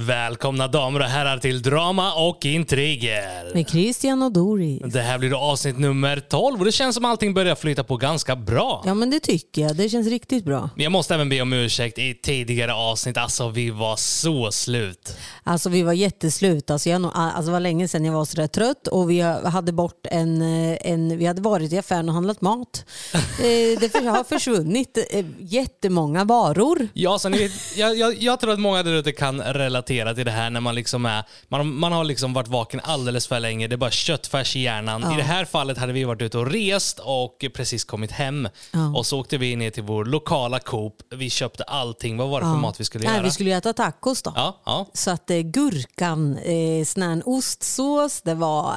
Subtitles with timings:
[0.00, 3.54] Välkomna damer och herrar till Drama och intriger.
[3.54, 4.82] Med Christian och Doris.
[4.92, 7.96] Det här blir då avsnitt nummer 12 och det känns som allting börjar flyta på
[7.96, 8.82] ganska bra.
[8.86, 9.76] Ja men det tycker jag.
[9.76, 10.70] Det känns riktigt bra.
[10.76, 13.16] Jag måste även be om ursäkt i tidigare avsnitt.
[13.16, 15.16] Alltså vi var så slut.
[15.44, 16.70] Alltså vi var jätteslut.
[16.70, 20.06] Alltså, jag, alltså, det var länge sedan jag var sådär trött och vi hade bort
[20.10, 22.84] en, eh, en vi hade varit i affären och handlat mat.
[23.38, 26.88] Eh, det har försvunnit eh, jättemånga varor.
[26.92, 30.30] Ja, så ni jag, jag, jag tror att många där ute kan relatera till det
[30.30, 33.68] här när man liksom är, man, man har liksom varit vaken alldeles för länge.
[33.68, 35.12] Det är bara köttfärs i hjärnan.
[35.12, 38.48] I det här fallet hade vi varit ute och rest och precis kommit hem.
[38.96, 40.94] Och så åkte vi ner till vår lokala Coop.
[41.10, 42.16] Vi köpte allting.
[42.16, 43.24] Vad var det för mat vi skulle Nej, göra?
[43.24, 44.32] vi skulle äta tacos då.
[44.36, 44.86] Ja, ja.
[44.92, 48.74] Så att eh, gurkan, eh, sån här ostsås, det var,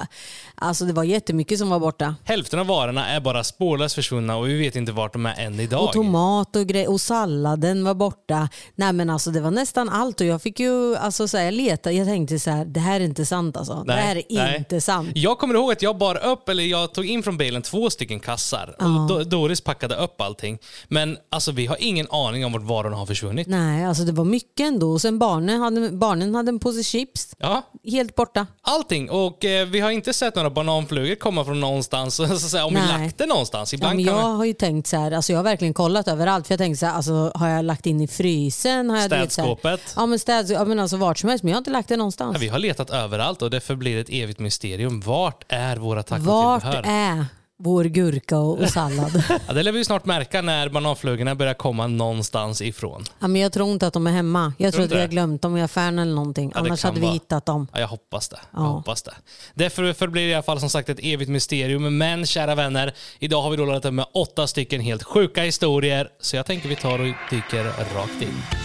[0.56, 2.16] alltså, det var jättemycket som var borta.
[2.24, 5.60] Hälften av varorna är bara spårlöst försvunna och vi vet inte vart de är än
[5.60, 5.84] idag.
[5.84, 8.50] Och tomat och, grej, och salladen var borta.
[8.76, 11.54] Nej men alltså det var nästan allt och jag fick ju, alltså så här, jag
[11.54, 13.84] letade, jag tänkte så här, det här är inte sant alltså.
[13.88, 14.56] det här är nej.
[14.58, 15.10] inte sant.
[15.16, 18.20] Jag kommer ihåg att jag bar upp, eller jag tog in från bilen två stycken
[18.20, 18.76] kassar.
[18.80, 20.58] Och Do- Doris packade upp allting.
[20.88, 23.48] Men alltså vi har ingen aning om vart varorna har försvunnit.
[23.48, 24.92] Nej, alltså det var mycket ändå.
[24.92, 27.62] Och sen barnen hade, barnen hade en påse chips, Ja,
[27.92, 28.48] helt borta.
[28.62, 29.10] allting.
[29.10, 32.16] Och eh, vi har inte sett några bananflugor komma från någonstans.
[32.22, 33.04] Så att säga, om vi Nej.
[33.04, 33.74] lagt det någonstans.
[33.74, 34.36] Ja, Ibland men kan jag vi...
[34.38, 36.48] har ju tänkt så här, alltså jag har verkligen kollat överallt.
[36.48, 38.90] För jag tänkte så här, alltså, har jag lagt in i frysen?
[38.90, 39.94] Har jag, du vet, så här- Städskåpet.
[39.96, 41.44] Ja men städ, ja, men alltså vart som helst.
[41.44, 42.34] Men jag har inte lagt det någonstans.
[42.34, 45.02] Ja, vi har letat överallt och det förblir ett evigt mysterium.
[45.02, 47.26] Vart är våra och Vart är
[47.64, 49.24] vår gurka och, och sallad?
[49.48, 53.04] Ja, det lär vi snart märka när bananflugorna börjar komma någonstans ifrån.
[53.20, 54.54] ja, men jag tror inte att de är hemma.
[54.58, 56.50] Jag tror att vi har glömt dem i affären eller någonting.
[56.50, 57.14] det Annars hade vi vara.
[57.14, 57.68] hittat dem.
[57.74, 58.40] Ja, jag hoppas det.
[58.52, 58.68] Jag Ja.
[58.68, 59.14] hoppas det.
[59.54, 61.98] Därför förblir det i alla fall som sagt ett evigt mysterium.
[61.98, 66.10] Men kära vänner, idag har vi då laddat med åtta stycken helt sjuka historier.
[66.20, 67.64] Så jag tänker vi tar och dyker
[67.96, 68.61] rakt in.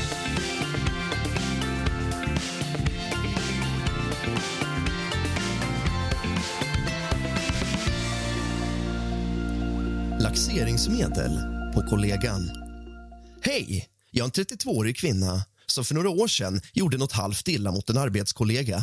[10.57, 11.39] Laxeringsmedel
[11.75, 12.51] på kollegan.
[13.43, 13.89] Hej!
[14.11, 17.91] Jag är en 32-årig kvinna som för några år sedan gjorde något halvt illa mot
[17.91, 18.83] en arbetskollega.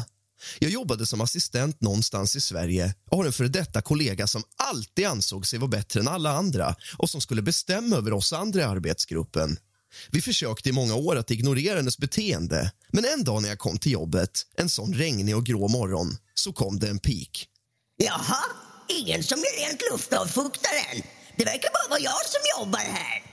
[0.60, 5.06] Jag jobbade som assistent någonstans i Sverige och har en före detta kollega som alltid
[5.06, 8.64] ansåg sig vara bättre än alla andra och som skulle bestämma över oss andra i
[8.64, 9.58] arbetsgruppen.
[10.12, 13.78] Vi försökte i många år att ignorera hennes beteende men en dag när jag kom
[13.78, 17.48] till jobbet, en sån regnig och grå morgon, så kom det en pik.
[17.98, 18.44] Jaha,
[18.90, 21.04] ingen som är rent luftavfuktaren.
[21.36, 23.24] Det verkar bara vara jag som jobbar här.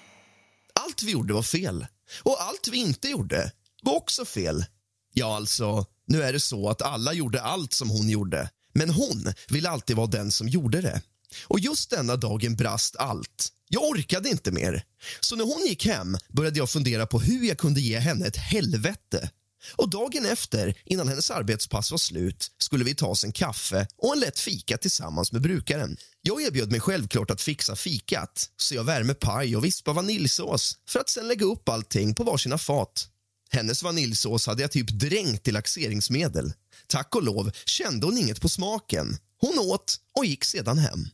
[0.74, 1.86] Allt vi gjorde var fel.
[2.22, 3.52] Och allt vi inte gjorde
[3.82, 4.64] var också fel.
[5.12, 8.50] Ja, alltså, nu är det så att alla gjorde allt som hon gjorde.
[8.72, 11.02] Men hon ville alltid vara den som gjorde det.
[11.44, 13.48] Och just denna dagen brast allt.
[13.68, 14.84] Jag orkade inte mer.
[15.20, 18.36] Så när hon gick hem började jag fundera på hur jag kunde ge henne ett
[18.36, 19.30] helvete.
[19.76, 24.14] Och dagen efter, innan hennes arbetspass var slut, skulle vi ta oss en kaffe och
[24.14, 25.96] en lätt fika tillsammans med brukaren.
[26.22, 31.00] Jag erbjöd mig självklart att fixa fikat, så jag värmer paj och vispar vaniljsås för
[31.00, 33.08] att sen lägga upp allting på varsina fat.
[33.50, 36.52] Hennes vaniljsås hade jag typ dränkt i laxeringsmedel.
[36.86, 39.16] Tack och lov kände hon inget på smaken.
[39.40, 41.06] Hon åt och gick sedan hem.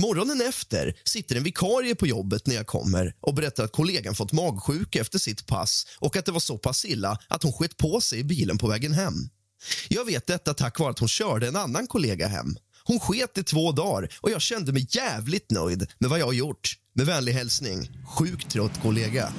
[0.00, 4.32] Morgonen efter sitter en vikarie på jobbet när jag kommer och berättar att kollegan fått
[4.32, 8.00] magsjuka efter sitt pass och att det var så pass illa att hon sket på
[8.00, 9.14] sig i bilen på vägen hem.
[9.88, 12.56] Jag vet detta tack vare att hon körde en annan kollega hem.
[12.84, 16.74] Hon sket i två dagar och jag kände mig jävligt nöjd med vad jag gjort.
[16.94, 19.32] Med vänlig hälsning, sjukt trött kollega.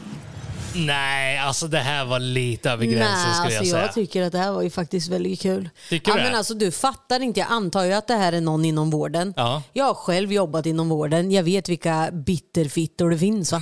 [0.76, 3.86] Nej, alltså det här var lite över gränsen Nej, skulle jag alltså säga.
[3.86, 5.70] jag tycker att det här var ju faktiskt väldigt kul.
[5.90, 8.42] Tycker ja, du men alltså, du fattar inte, jag antar ju att det här är
[8.42, 9.34] någon inom vården.
[9.38, 9.64] Ja.
[9.74, 13.52] Jag har själv jobbat inom vården, jag vet vilka bitterfittor det finns.
[13.52, 13.62] Va?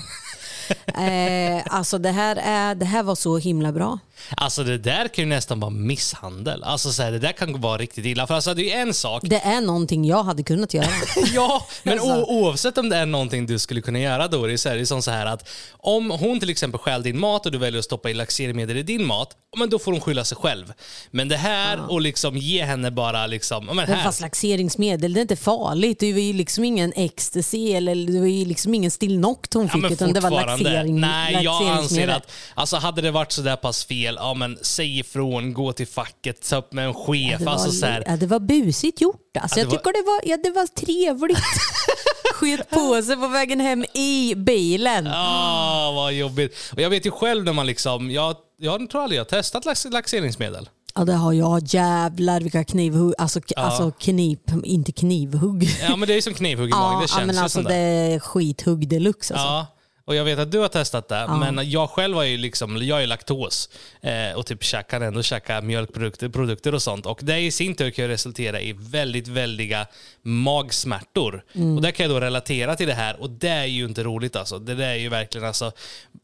[1.04, 4.00] eh, alltså det här, är, det här var så himla bra.
[4.38, 6.64] Alltså det där kan ju nästan vara misshandel.
[6.64, 8.28] Alltså så här, det där kan vara riktigt illa.
[8.28, 9.22] För alltså det är ju en sak.
[9.26, 10.88] Det är någonting jag hade kunnat göra.
[11.34, 12.24] Ja, men Alltså.
[12.24, 15.12] oavsett om det är någonting du skulle kunna göra Doris, så är det som så
[15.12, 18.14] här att om hon till exempel stjäl din mat och du väljer att stoppa i
[18.14, 20.74] laxeringsmedel i din mat, men då får hon skylla sig själv.
[21.12, 24.04] Men det här och liksom ge henne bara liksom, ja, men Men här.
[24.04, 26.00] fast laxeringsmedel, det är inte farligt.
[26.00, 29.74] Det var ju liksom ingen ecstasy eller det var ju liksom ingen Stilnoct hon Ja,
[29.74, 33.42] fick men utan det var laxering, Nej, jag anser att alltså, hade det varit så
[33.42, 37.42] där pass fel, ja men säg ifrån, gå till facket, ta upp med en chef.
[37.42, 39.38] var, alltså, så här, ja, det var busigt gjort.
[39.42, 41.38] Alltså, Ja, jag var- tycker det var, ja, det var trevligt.
[42.34, 45.08] Sket på sig på vägen hem i bilen.
[45.08, 46.56] Ah, vad jobbigt.
[46.74, 49.66] Och jag vet ju själv när man liksom, jag, jag tror aldrig jag har testat
[49.66, 50.70] lax, laxeringsmedel.
[50.96, 51.62] Ja det har jag.
[51.66, 53.14] Jävlar vilka knivhugg.
[53.18, 55.70] Alltså, k- alltså knip, inte knivhugg.
[55.82, 57.64] Ja men det är som knivhugg i magen, det ja, känns men ju alltså som
[57.64, 57.76] det det.
[58.14, 59.34] är skithugg deluxe.
[59.34, 59.48] Alltså.
[59.48, 59.68] Ja.
[60.06, 63.04] Och jag vet att du har testat det, men jag själv har ju liksom, jag
[63.04, 63.70] är laktos
[64.02, 67.06] eh, och typ käkar ändå käka mjölkprodukter produkter och sånt.
[67.06, 69.88] Och det i sin tur kan resultera i väldigt väldiga
[70.22, 71.44] magsmärtor.
[71.76, 74.36] Och det kan jag då relatera till det här och det är ju inte roligt
[74.36, 74.60] alltså.
[74.60, 75.72] Det där är ju verkligen alltså,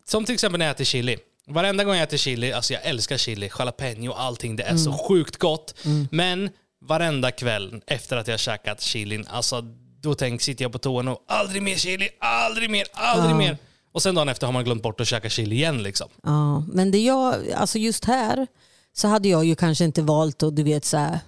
[0.06, 1.18] som till exempel när jag äter chili.
[1.48, 4.94] Varenda gång jag äter chili, alltså jag älskar chili, jalapeno och allting, det är så
[4.94, 5.76] sjukt gott.
[6.12, 6.50] Men
[6.82, 9.62] varenda kväll efter att jag har käkat chilin, alltså
[10.02, 13.58] då tänk, sitter jag på toan och aldrig mer chili, aldrig mer, aldrig mer.
[13.92, 16.08] Och sen dagen efter har man glömt bort att käka chili igen liksom.
[16.24, 18.48] Ja, men det jag, alltså just här
[18.94, 21.20] så hade jag ju kanske inte valt att du vet så här,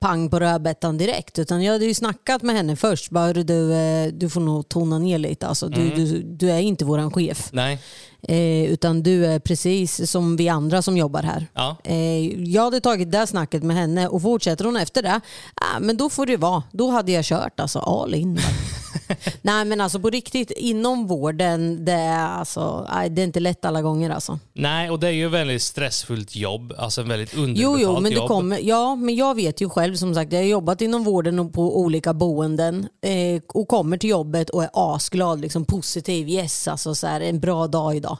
[0.00, 3.10] pang på rödbetan direkt utan jag hade ju snackat med henne först.
[3.10, 5.46] Bara, "Hörru, du, eh, du får nog tona ner lite.
[5.46, 7.48] Alltså, du, du, du är inte våran chef.
[7.52, 7.78] Nej.
[8.22, 11.46] Eh, utan du är precis som vi andra som jobbar här.
[11.54, 11.76] Ja.
[11.84, 15.20] Eh, jag hade tagit det snacket med henne och fortsätter hon efter det,
[15.54, 16.62] ah, men då får det vara.
[16.72, 18.38] Då hade jag kört alltså all in.
[19.42, 23.82] Nej men alltså på riktigt, inom vården, det är, alltså, det är inte lätt alla
[23.82, 24.38] gånger alltså.
[24.52, 26.74] Nej, och det är ju ett väldigt stressfullt jobb.
[26.78, 28.28] Alltså en väldigt Jo, underbetalt jo, men det jobb.
[28.28, 31.52] kommer, ja, men jag vet ju själv som sagt, jag har jobbat inom vården och
[31.52, 36.94] på olika boenden eh, och kommer till jobbet och är asglad, liksom positiv, yes, alltså
[36.94, 38.18] så här, en bra dag idag.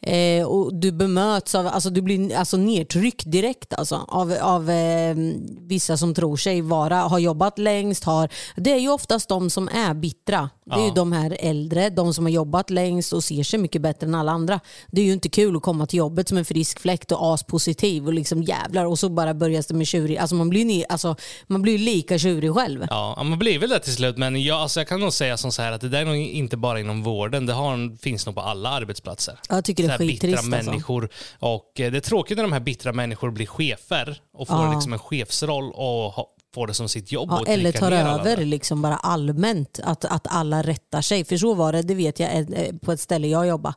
[0.00, 5.16] Eh, och du bemöts av, alltså du blir alltså nedtryckt direkt alltså, av, av eh,
[5.60, 9.68] vissa som tror sig vara, har jobbat längst, har, det är ju oftast de som
[9.68, 10.50] är bittra.
[10.64, 13.82] Det är ju de här äldre, de som har jobbat längst och ser sig mycket
[13.82, 14.60] bättre än alla andra.
[14.88, 18.06] Det är ju inte kul att komma till jobbet som en frisk fläkt och aspositiv
[18.06, 20.16] och liksom jävlar och så bara börjar det med tjurig.
[20.16, 21.16] Alltså man blir, ni, alltså,
[21.46, 22.86] man blir lika tjurig själv.
[22.90, 25.36] Ja, ja, man blir väl det till slut, men jag, alltså jag kan nog säga
[25.36, 28.26] som så här att det där är nog inte bara inom vården, det har, finns
[28.26, 29.38] nog på alla arbetsplatser.
[29.48, 30.70] Jag tycker det är här bittra skittrist alltså.
[30.70, 31.08] människor.
[31.38, 34.72] Och eh, det är tråkigt när de här bittra människor blir chefer och får Ja.
[34.72, 36.14] liksom en chefsroll och
[36.54, 37.28] får det som sitt jobb.
[37.32, 41.24] Ja, och eller tar över liksom bara allmänt, att, att alla rättar sig.
[41.24, 43.74] För så var det, det vet jag, eh, på ett ställe jag jobbade.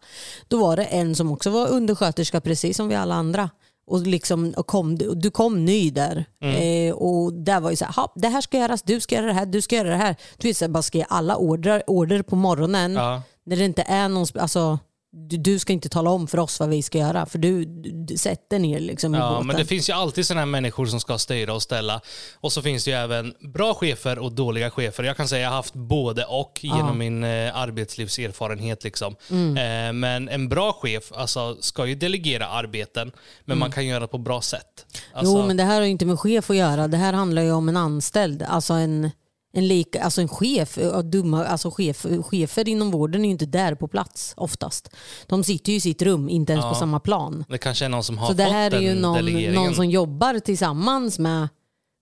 [0.48, 3.50] Då var det en som också var undersköterska precis som vi alla andra.
[3.88, 6.26] Och liksom, och kom, du kom ny där.
[6.42, 6.90] Mm.
[6.90, 9.26] Eh, och där var ju så här, "Ha, det här ska göras, du ska göra
[9.26, 10.16] det här, du ska göra det här.
[10.38, 12.94] Du vet, så här, bara ska ge alla order, order på morgonen.
[12.94, 13.22] Ja.
[13.46, 14.80] När det inte är någon, alltså,
[15.16, 17.26] du, du ska inte tala om för oss vad vi ska göra.
[17.26, 19.48] För du, du, du sätter ner liksom i Ja, båten.
[19.48, 22.02] men det finns ju alltid sådana här människor som ska styra och ställa.
[22.40, 25.04] Och så finns det ju även bra chefer och dåliga chefer.
[25.04, 28.84] Jag kan säga att jag har haft både och genom min eh, arbetslivserfarenhet.
[28.84, 29.16] Liksom.
[29.30, 29.58] Mm.
[29.88, 33.12] Eh, men en bra chef alltså, ska ju delegera arbeten,
[33.46, 34.86] men man kan göra det på bra sätt.
[35.14, 35.42] Alltså, Mm.
[35.42, 36.88] Jo, men det här har ju inte med chef att göra.
[36.88, 38.44] Det här handlar ju om en anställd.
[38.44, 39.12] Alltså en,
[39.54, 40.78] en, lik, alltså en chef.
[40.82, 42.06] Ja, Dumma, alltså chef.
[42.24, 44.90] Chefer inom vården är ju inte där på plats oftast.
[45.28, 47.46] De sitter ju i sitt rum, inte ens på samma plan.
[47.50, 49.76] Det kanske är någon som har Så det fått här är ju den någon, någon
[49.76, 51.48] som jobbar tillsammans med...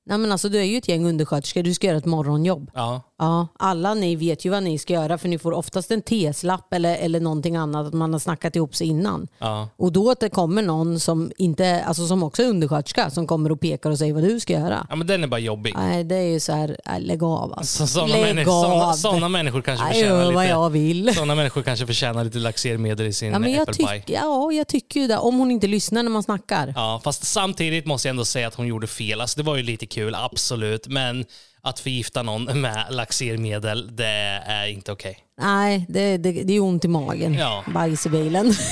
[0.05, 2.71] Nej, men alltså, du är ju ett gäng undersköterskor, du ska göra ett morgonjobb.
[2.73, 6.01] Ja, Ja, alla ni vet ju vad ni ska göra för ni får oftast en
[6.01, 9.27] TS-lapp eller, eller någonting annat att man har snackat ihop sig innan.
[9.39, 9.69] ja.
[9.77, 13.51] Och då att det kommer någon som, inte, alltså som också är undersköterska som kommer
[13.51, 14.87] och pekar och säger vad du ska göra.
[14.89, 15.73] ja, men den är bara jobbig.
[15.77, 17.87] Nej, det är ju så här, äh, lägg av alltså.
[17.87, 18.93] Så, sådana, lägg människor, såna, av.
[18.93, 20.51] såna människor kanske Jag förtjänar gör vad lite...
[20.51, 21.13] jag vill.
[21.15, 23.99] Sådana människor kanske förtjänar lite laxermedel i sin Ja, men jag, äppelpaj.
[24.01, 25.17] tyck, ja, jag tycker ju det.
[25.17, 26.73] Om hon inte lyssnar när man snackar.
[26.75, 29.21] Ja, fast samtidigt måste jag ändå säga att hon gjorde fel.
[29.21, 30.87] Alltså, det var ju lite kul, absolut.
[30.87, 31.25] Men
[31.63, 34.05] att förgifta någon med laxermedel, det
[34.45, 35.17] är inte okej.
[35.41, 37.33] Nej, det, det, det är ont i magen.
[37.33, 37.63] Ja.
[37.73, 38.53] Bajs i bilen.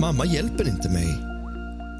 [0.00, 1.18] Mamma hjälper inte mig.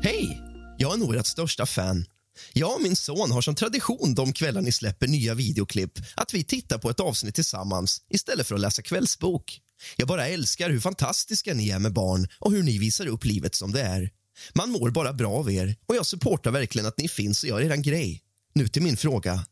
[0.02, 0.42] Hej!
[0.76, 2.04] Jag är nog ert största fan.
[2.52, 6.45] Jag och min son har som tradition de kvällar ni släpper nya videoklipp att vi
[6.45, 9.61] tittar på ett avsnitt tillsammans istället för att läsa kvällsbok.
[9.96, 13.54] Jag bara älskar hur fantastiska ni är med barn och hur ni visar upp livet
[13.54, 14.10] som det är.
[14.54, 17.60] Man mår bara bra av er och jag supportar verkligen att ni finns och gör
[17.60, 18.22] er grej.
[18.54, 19.44] Nu till min fråga.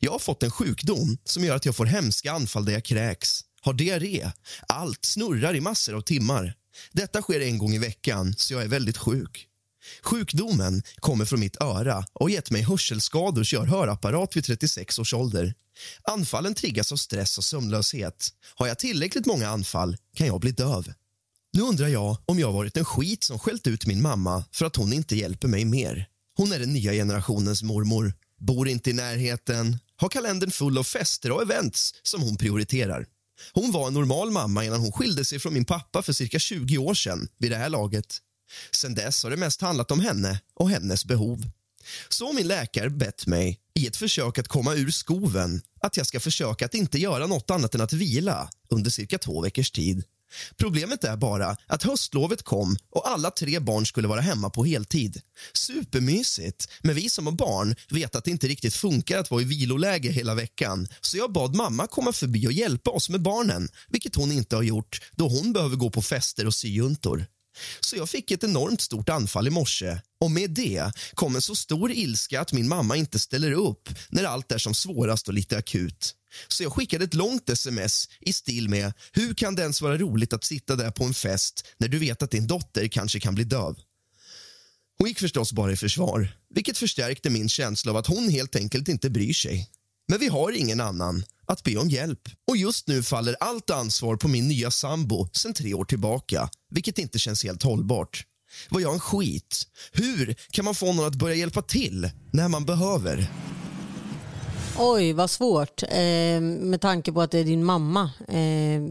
[0.00, 3.40] Jag har fått en sjukdom som gör att jag får hemska anfall där jag kräks,
[3.60, 4.30] har diarré,
[4.68, 6.54] allt snurrar i massor av timmar.
[6.92, 9.46] Detta sker en gång i veckan, så jag är väldigt sjuk.
[10.02, 14.44] Sjukdomen kommer från mitt öra och har gett mig hörselskador så jag har hörapparat vid
[14.44, 15.54] 36 års ålder.
[16.02, 18.28] Anfallen triggas av stress och sömnlöshet.
[18.54, 20.92] Har jag tillräckligt många anfall kan jag bli döv.
[21.52, 24.76] Nu undrar jag om jag varit en skit som skällt ut min mamma för att
[24.76, 26.06] hon inte hjälper mig mer.
[26.36, 31.32] Hon är den nya generationens mormor, bor inte i närheten, har kalendern full av fester
[31.32, 33.06] och events som hon prioriterar.
[33.52, 36.78] Hon var en normal mamma innan hon skilde sig från min pappa för cirka 20
[36.78, 38.18] år sedan vid det här laget.
[38.70, 41.50] Sen dess har det mest handlat om henne och hennes behov.
[42.08, 46.20] Så min läkare bett mig, i ett försök att komma ur skoven att jag ska
[46.20, 50.04] försöka att inte göra något annat än att vila under cirka två veckors tid.
[50.56, 55.20] Problemet är bara att höstlovet kom och alla tre barn skulle vara hemma på heltid.
[55.52, 59.44] Supermysigt, men vi som har barn vet att det inte riktigt funkar att vara i
[59.44, 60.88] viloläge hela veckan.
[61.00, 64.62] Så jag bad mamma komma förbi och hjälpa oss med barnen, vilket hon inte har
[64.62, 67.26] gjort då hon behöver gå på fester och syjuntor.
[67.80, 71.56] Så jag fick ett enormt stort anfall i morse och med det kom en så
[71.56, 75.58] stor ilska att min mamma inte ställer upp när allt är som svårast och lite
[75.58, 76.14] akut.
[76.48, 80.32] Så jag skickade ett långt sms i stil med “Hur kan det ens vara roligt
[80.32, 83.44] att sitta där på en fest när du vet att din dotter kanske kan bli
[83.44, 83.76] döv?”
[84.98, 88.88] Hon gick förstås bara i försvar, vilket förstärkte min känsla av att hon helt enkelt
[88.88, 89.70] inte bryr sig.
[90.10, 92.20] Men vi har ingen annan att be om hjälp.
[92.48, 96.98] Och just nu faller allt ansvar på min nya sambo sen tre år tillbaka, vilket
[96.98, 98.24] inte känns helt hållbart.
[98.70, 99.66] Var jag en skit?
[99.92, 103.30] Hur kan man få någon att börja hjälpa till när man behöver?
[104.78, 105.82] Oj, vad svårt.
[105.82, 108.10] Eh, med tanke på att det är din mamma.
[108.28, 108.82] Eh,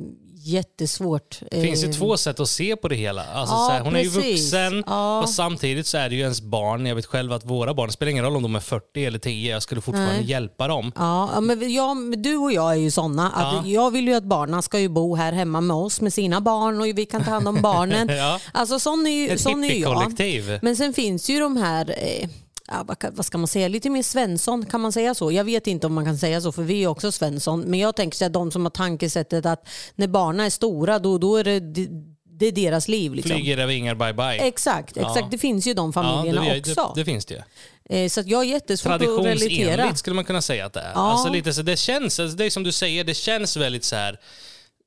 [0.54, 1.40] jättesvårt.
[1.52, 3.26] Det finns ju Eh, två sätt att se på det hela.
[3.26, 4.54] Alltså, Ja, här, hon är ju precis.
[4.54, 5.22] vuxen Ja.
[5.22, 6.86] och samtidigt så är det ju ens barn.
[6.86, 9.20] Jag vet själv att våra barn, det spelar ingen roll om de är 40 eller
[9.20, 10.26] 10, jag skulle fortfarande Nej.
[10.30, 10.92] hjälpa dem.
[10.96, 12.88] Ja, men jag, du och jag är ju.
[12.88, 13.64] Att Ja.
[13.66, 16.82] Jag vill ju att barnen ska ju bo här hemma med oss med sina barn
[16.82, 18.10] och vi kan ta hand om barnen.
[18.20, 18.40] Ja.
[18.52, 20.60] Alltså sån är ju, Ett sån är jag.
[20.62, 22.30] Men sen finns ju de här, eh,
[22.72, 25.32] ja, vad, ska man säga, lite mer Svensson, kan man säga så?
[25.32, 27.62] Jag vet inte om man kan säga så för vi är också Svensson.
[27.62, 31.38] Men jag tänker här, de som har tankesättet att när barnen är stora då, då
[31.38, 31.60] är det,
[32.40, 33.14] det är deras liv.
[33.14, 33.36] Liksom.
[33.36, 34.48] Flyger över vingar, bye bye.
[34.48, 35.32] Exakt, exakt.
[35.32, 36.92] Det finns ju de familjerna det, också.
[36.96, 37.44] Det, det finns det.
[37.90, 39.24] Eh, så att jag är jättesvårt att relatera.
[39.24, 40.92] Traditionsenligt skulle man kunna säga att det är.
[40.96, 41.12] Ja.
[41.12, 43.96] Alltså lite så, det känns, alltså det är som du säger, det känns väldigt så
[43.96, 44.20] här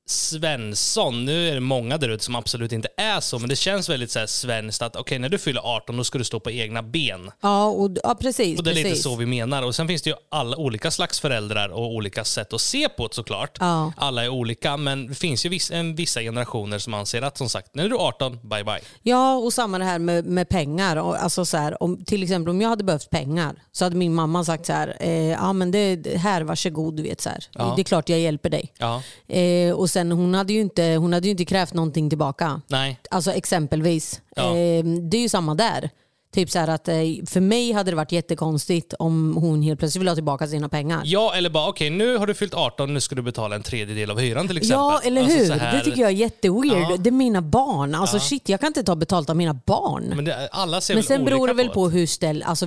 [0.05, 1.25] Svensson.
[1.25, 4.11] Nu är det många där ute som absolut inte är så, men det känns väldigt
[4.11, 6.83] så här svenskt att okej, när du fyller 18 då ska du stå på egna
[6.83, 7.31] ben.
[7.41, 8.57] Ja, och, ja precis.
[8.57, 9.03] Och det är lite precis.
[9.03, 9.63] så vi menar.
[9.63, 13.07] Och Sen finns det ju alla olika slags föräldrar och olika sätt att se på
[13.07, 13.57] det såklart.
[13.59, 13.93] Ja.
[13.97, 17.49] Alla är olika, men det finns ju vissa, en, vissa generationer som anser att som
[17.49, 18.79] sagt, när du är 18, bye bye.
[19.01, 20.97] Ja, och samma det här med, med pengar.
[20.97, 24.45] Alltså så här, om, till exempel om jag hade behövt pengar så hade min mamma
[24.45, 27.45] sagt så här, eh, ja men det här varsågod, du vet så här.
[27.51, 27.73] Ja.
[27.75, 28.73] Det är klart jag hjälper dig.
[28.77, 32.61] Ja, Eh, och sen hon hade, ju inte, hon hade ju inte krävt någonting tillbaka.
[32.67, 32.99] nej.
[33.11, 34.21] Alltså exempelvis.
[34.35, 34.43] Ja.
[34.57, 35.89] Eh, det är ju samma där.
[36.33, 36.95] Typ så att eh,
[37.27, 41.01] för mig hade det varit jättekonstigt om hon helt plötsligt vill ha tillbaka sina pengar.
[41.05, 44.11] Ja, eller bara okej, nu har du fyllt 18, nu ska du betala en tredjedel
[44.11, 44.75] av hyran till exempel.
[44.77, 45.59] Ja, eller Alltså, hur?
[45.59, 46.91] här- Det tycker jag är jätteweird.
[46.91, 46.97] Ja.
[46.99, 47.95] Det är mina barn.
[47.95, 50.13] Alltså shit, jag kan inte ta betalt av mina barn.
[50.15, 51.73] Men det, alla ser Men sen beror det väl det.
[51.73, 52.65] på hur ställ, alltså,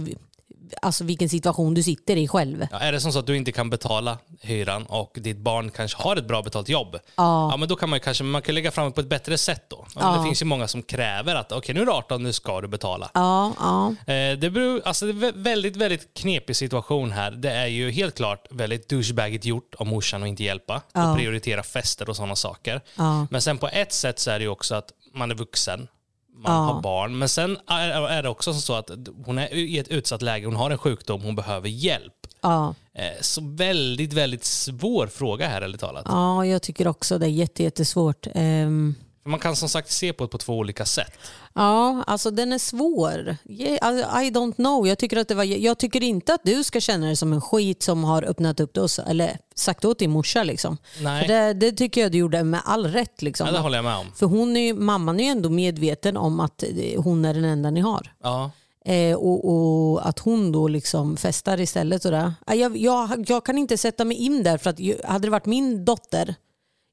[0.83, 2.67] alltså vilken situation du sitter i själv.
[2.71, 6.03] Ja, är det som så att du inte kan betala hyran och ditt barn kanske
[6.03, 7.57] har ett bra betalt jobb, ja.
[7.57, 9.87] men då kan man kanske man kan lägga fram det på ett bättre sätt då.
[9.95, 10.17] Ja, Ja.
[10.19, 12.69] Det finns ju många som kräver att okej, nu är du 18, nu ska du
[12.69, 13.11] betala.
[13.15, 14.13] Ja, ja.
[14.15, 17.31] Eh, Det, beror, alltså det är vä- väldigt, väldigt knepig situation här.
[17.31, 21.11] Det är ju helt klart väldigt douchebagigt gjort av morsan att inte hjälpa Ja.
[21.11, 22.81] och prioritera fester och sådana saker.
[22.97, 23.27] Ja.
[23.31, 25.89] Men sen på ett sätt så är det ju också att man är vuxen,
[26.37, 26.73] man Ja.
[26.73, 27.19] har barn.
[27.19, 28.91] Men sen är, det också så att
[29.27, 32.13] hon är i ett utsatt läge, hon har en sjukdom, hon behöver hjälp.
[32.43, 32.75] ja.
[32.95, 36.05] Eh, Så väldigt, väldigt svår fråga här ärligt talat.
[36.09, 38.27] ja jag tycker också det är jätte, jättesvårt.
[38.35, 38.95] Ehm,
[39.27, 41.13] För Man kan som sagt se på det på två olika sätt.
[41.55, 43.37] Ja, alltså den är svår.
[43.49, 44.89] Yeah, alltså, I don't know.
[44.89, 47.41] Jag tycker, att det var, jag tycker inte att du ska känna dig som en
[47.41, 50.43] skit som har öppnat upp så- eller sagt åt din morsa.
[50.43, 50.77] Liksom.
[51.01, 51.29] Nej.
[51.29, 53.23] Det, det tycker jag du gjorde med all rätt.
[53.23, 53.47] Liksom.
[53.47, 54.07] Ja, det håller jag med om.
[54.17, 57.45] För hon är, ju- mamman är ju ändå medveten om att eh, hon är den
[57.45, 58.13] enda ni har.
[58.23, 58.51] Ja.
[58.85, 62.05] Eh, och, och att hon då liksom festar istället.
[62.05, 62.33] Och det.
[62.47, 64.79] Ah, Jag, jag, jag kan inte sätta mig in där för att
[65.09, 66.35] hade det varit min dotter,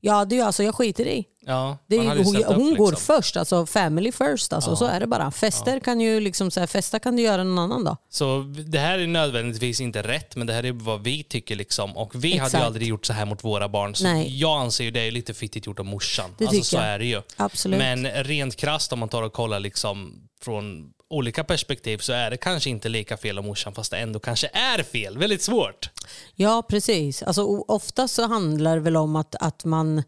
[0.06, 1.26] jag hade ju alltså, jag skiter i.
[1.46, 3.16] Ja, Det är, ju- hade hon upp, hon går liksom.
[3.16, 4.54] först, alltså family first.
[4.54, 5.32] Alltså, Så är det bara.
[5.32, 7.98] Fester kan ju liksom, så här, festa kan du göra någon annan dag.
[8.10, 11.56] Så det här är nödvändigtvis inte rätt, men det här är vad vi tycker.
[11.56, 11.98] Liksom.
[11.98, 12.64] Och vi hade Exakt.
[12.64, 13.96] ju aldrig gjort så här mot våra barn.
[13.96, 14.40] Så Nej.
[14.40, 16.30] jag anser ju det är lite fittigt gjort av morsan.
[16.38, 16.86] Det alltså, så jag.
[16.86, 17.22] är det ju.
[17.38, 17.78] Absolut.
[17.80, 22.38] Men rent krasst om man tar och kollar liksom från olika perspektiv så är det
[22.38, 25.18] kanske inte lika fel av morsan fast det ändå kanske är fel.
[25.18, 25.90] Väldigt svårt.
[26.36, 27.24] Ja, precis.
[27.24, 30.04] Alltså, ofta så handlar det väl om att, att man,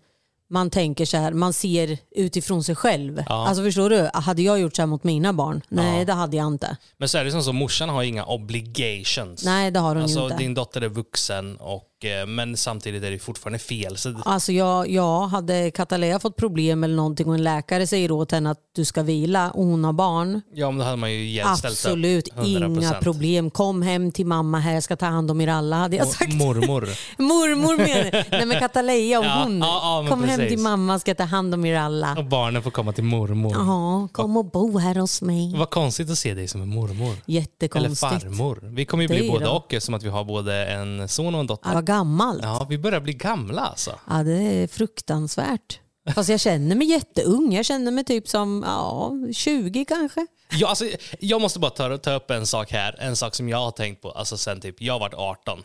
[0.50, 3.24] man tänker så här, man ser utifrån sig själv.
[3.29, 3.47] Ja.
[3.47, 4.09] Alltså förstår du?
[4.13, 5.62] Hade jag gjort så här mot mina barn?
[5.69, 6.05] Nej, Ja.
[6.05, 6.77] det hade jag inte.
[6.97, 9.43] Men så är det som så, morsan har inga obligations.
[9.45, 10.38] Nej, det har hon Alltså inte.
[10.38, 13.97] din dotter är vuxen och, eh, men samtidigt är det fortfarande fel.
[13.97, 18.31] Så, Alltså jag, jag hade Katalea fått problem eller någonting och en läkare säger åt
[18.31, 20.41] henne att du ska vila och hon har barn.
[20.53, 21.79] ja, men då hade man ju hjälpt ställt upp.
[21.79, 22.45] Absolut, 100%.
[22.77, 23.49] inga problem.
[23.49, 26.33] Kom hem till mamma här, jag ska ta hand om er alla hade jag sagt.
[26.33, 26.89] Mormor.
[27.17, 29.59] Mormor menar Nej men Katalea och Ja, hon.
[29.59, 30.53] ja, ja, kom hem precis.
[30.55, 32.15] till mamma, ska ta hand om er alla.
[32.17, 33.51] Och barnen får komma till mormor.
[33.55, 35.53] Ja, kom och bo här hos mig.
[35.57, 37.07] Vad konstigt att se dig som en mormor.
[37.09, 37.99] Eller Jättekonstigt.
[38.23, 38.59] farmor.
[38.63, 39.51] Vi kommer ju bli både då.
[39.51, 41.73] och eftersom att vi har både en son och en dotter.
[41.73, 42.43] Ja, gammalt.
[42.43, 42.57] Ja.
[42.59, 43.99] Ja, vi börjar bli gamla alltså.
[44.25, 45.79] det är fruktansvärt.
[46.15, 47.53] Fast jag känner mig jätteung.
[47.53, 50.27] Jag känner mig typ som ja, 20 kanske.
[50.51, 50.85] Ja, alltså,
[51.19, 54.01] jag måste bara ta, ta upp en sak här, en sak som jag har tänkt
[54.01, 55.63] på alltså sen typ jag varit 18.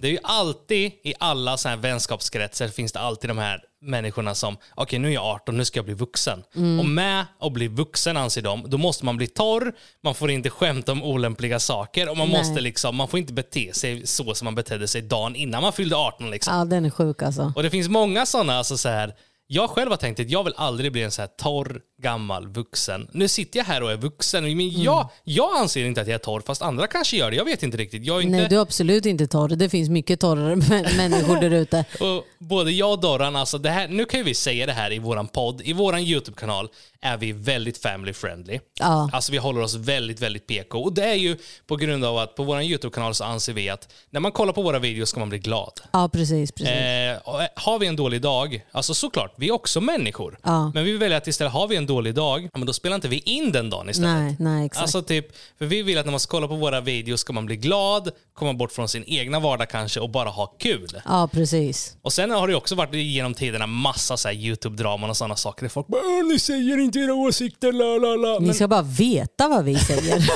[0.00, 4.34] Det är ju alltid i alla så här vänskapskretsar finns det alltid de här människorna
[4.34, 6.42] som, okej nu är jag 18, nu ska jag bli vuxen.
[6.78, 9.72] Och med att bli vuxen anser de, då måste man bli torr,
[10.02, 12.38] man får inte skämta om olämpliga saker och man Nej.
[12.38, 15.72] måste liksom, man får inte bete sig så som man betedde sig dagen innan man
[15.72, 16.54] fyllde 18 liksom.
[16.56, 17.52] Ja, den är sjuk alltså.
[17.56, 19.14] Och det finns många sådana, alltså så här,
[19.46, 23.08] jag själv har tänkt att jag vill aldrig bli en så här torr, gammal vuxen.
[23.12, 24.82] Nu sitter jag här och är vuxen, men Mm.
[24.82, 27.36] jag, jag anser inte att jag är torr, fast andra kanske gör det.
[27.36, 28.04] Jag vet inte riktigt.
[28.06, 29.48] Jag inte, Nej, du är absolut inte torr.
[29.48, 31.84] Det finns mycket torrare mä- människor där ute.
[32.38, 35.28] både jag och Dorran, alltså det här, nu kan vi säga det här i våran
[35.28, 36.68] podd, i våran YouTube-kanal
[37.00, 38.58] är vi väldigt family friendly.
[38.78, 39.10] Ja.
[39.12, 40.78] Alltså vi håller oss väldigt, väldigt PK.
[40.82, 43.92] Och det är ju på grund av att på våran YouTube-kanal så anser vi att
[44.10, 45.72] när man kollar på våra videos ska man bli glad.
[45.92, 46.52] Ja, precis.
[46.52, 46.72] precis.
[46.72, 50.38] Eh, och har vi en dålig dag, alltså såklart, vi är också människor.
[50.42, 50.70] Ja.
[50.74, 53.18] Men vi väljer att istället, har vi en dålig dag, men då spelar inte vi
[53.18, 54.12] in den dagen istället.
[54.12, 54.82] Nej, nej, exakt.
[54.82, 55.26] Alltså typ,
[55.58, 58.10] för vi vill att när man ska kolla på våra videos ska man bli glad,
[58.34, 61.02] komma bort från sin egna vardag kanske och bara ha kul.
[61.04, 61.96] Ja, precis.
[62.02, 65.62] Och sen har det också varit genom tiderna massa så här YouTube-draman och sådana saker
[65.62, 68.38] där folk bara "Åh, “ni säger inte era åsikter, la la la”.
[68.38, 70.24] Ni ska bara veta vad vi säger.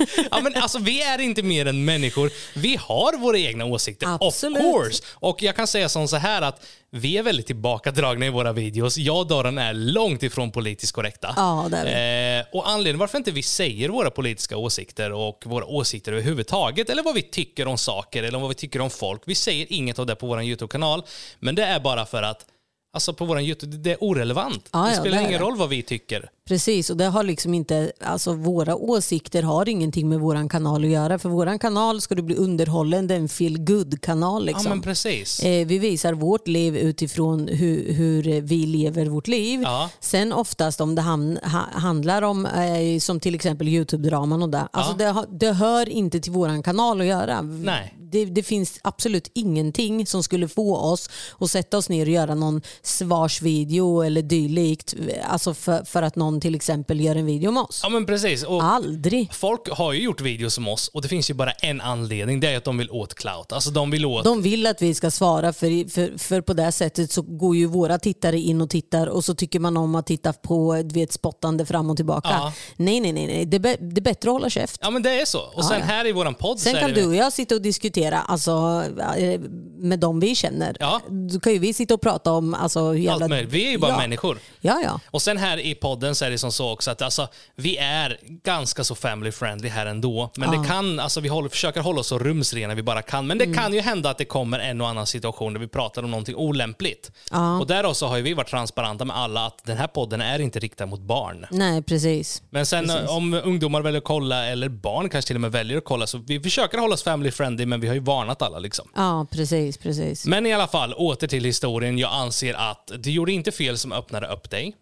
[0.30, 2.30] ja, men alltså, vi är inte mer än människor.
[2.54, 4.58] Vi har våra egna åsikter, Absolut.
[4.58, 5.02] of course.
[5.14, 8.96] Och jag kan säga som så här att vi är väldigt tillbakadragna i våra videos.
[8.96, 11.34] Jag och Doran är långt ifrån politiskt korrekta.
[11.36, 12.38] Ja, det är.
[12.38, 17.02] Eh, och anledningen varför inte vi säger våra politiska åsikter och våra åsikter överhuvudtaget, eller
[17.02, 19.22] vad vi tycker om saker eller vad vi tycker om folk.
[19.26, 21.02] Vi säger inget av det på vår YouTube-kanal,
[21.38, 22.46] men det är bara för att
[22.92, 24.68] Alltså på vår YouTube, det är orelevant.
[24.72, 25.46] Ja, det spelar det ingen det.
[25.46, 26.30] roll vad vi tycker.
[26.50, 30.90] Precis, och det har liksom inte, alltså våra åsikter har ingenting med våran kanal att
[30.90, 31.18] göra.
[31.18, 34.62] För våran kanal ska du bli underhållen, det är en feel good kanal liksom.
[34.64, 35.40] Ja men precis.
[35.40, 39.60] Eh, vi visar vårt liv utifrån hur, hur vi lever vårt liv.
[39.62, 39.90] Ja.
[40.00, 44.68] Sen oftast om det ham, ha, handlar om, eh, som till exempel Youtube-draman och det.
[44.72, 47.40] Alltså det, har- det hör inte till våran kanal att göra.
[47.42, 47.94] Nej.
[48.12, 52.34] Det, det finns absolut ingenting som skulle få oss att sätta oss ner och göra
[52.34, 54.94] någon svarsvideo eller dylikt.
[55.24, 57.80] Alltså för, för att någon till exempel gör en video med oss.
[57.82, 58.42] Ja men precis.
[58.42, 59.34] Och Aldrig.
[59.34, 62.40] Folk har ju gjort videos som oss och det finns ju bara en anledning.
[62.40, 63.52] Det är att de vill åt clout.
[63.52, 64.24] Alltså de vill åt...
[64.24, 67.66] De vill att vi ska svara för, för, för på det sättet så går ju
[67.66, 71.12] våra tittare in och tittar och så tycker man om att titta på du vet,
[71.12, 72.28] spottande fram och tillbaka.
[72.30, 72.52] Ja.
[72.76, 73.26] Nej, nej, nej.
[73.26, 73.46] nej.
[73.46, 74.78] Det, är det är bättre att hålla käft.
[74.82, 75.40] Ja men det är så.
[75.40, 75.84] Och sen ja.
[75.84, 77.00] här i våran podd Sen så är kan det...
[77.00, 78.84] du och jag sitta och diskutera alltså,
[79.16, 79.40] eh,
[79.78, 80.76] med dem vi känner.
[80.80, 81.00] Ja.
[81.08, 83.24] Då kan ju vi sitta och prata om alltså, jävla...
[83.24, 83.52] Allt möjligt.
[83.52, 83.98] Vi är ju bara ja.
[83.98, 84.38] människor.
[84.60, 85.00] Ja, ja.
[85.10, 88.18] Och sen här i podden så är det som så också att alltså, vi är
[88.22, 90.30] ganska så family friendly här ändå.
[90.36, 93.26] Men det kan, alltså vi håller, försöker hålla oss så rumsrena vi bara kan.
[93.26, 93.56] Men det Mm.
[93.58, 96.36] kan ju hända att det kommer en och annan situation där vi pratar om någonting
[96.36, 97.10] olämpligt.
[97.30, 97.58] Ja.
[97.60, 100.58] Och där så har vi varit transparenta med alla att den här podden är inte
[100.58, 101.46] riktad mot barn.
[101.50, 102.42] Nej, precis.
[102.50, 103.08] Men sen Precis.
[103.10, 106.18] om ungdomar väljer att kolla, eller barn kanske till och med väljer att kolla, så
[106.18, 108.88] vi försöker hålla oss family friendly, men vi har ju varnat alla liksom.
[108.96, 110.26] Ja, precis, precis.
[110.26, 111.98] Men i alla fall, åter till historien.
[111.98, 114.72] Jag anser att du gjorde inte fel som öppnade upp dig.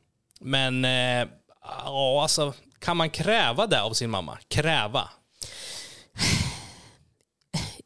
[0.41, 1.29] Men, eh,
[1.69, 4.39] ja alltså, kan man kräva det av sin mamma?
[4.49, 5.09] Kräva?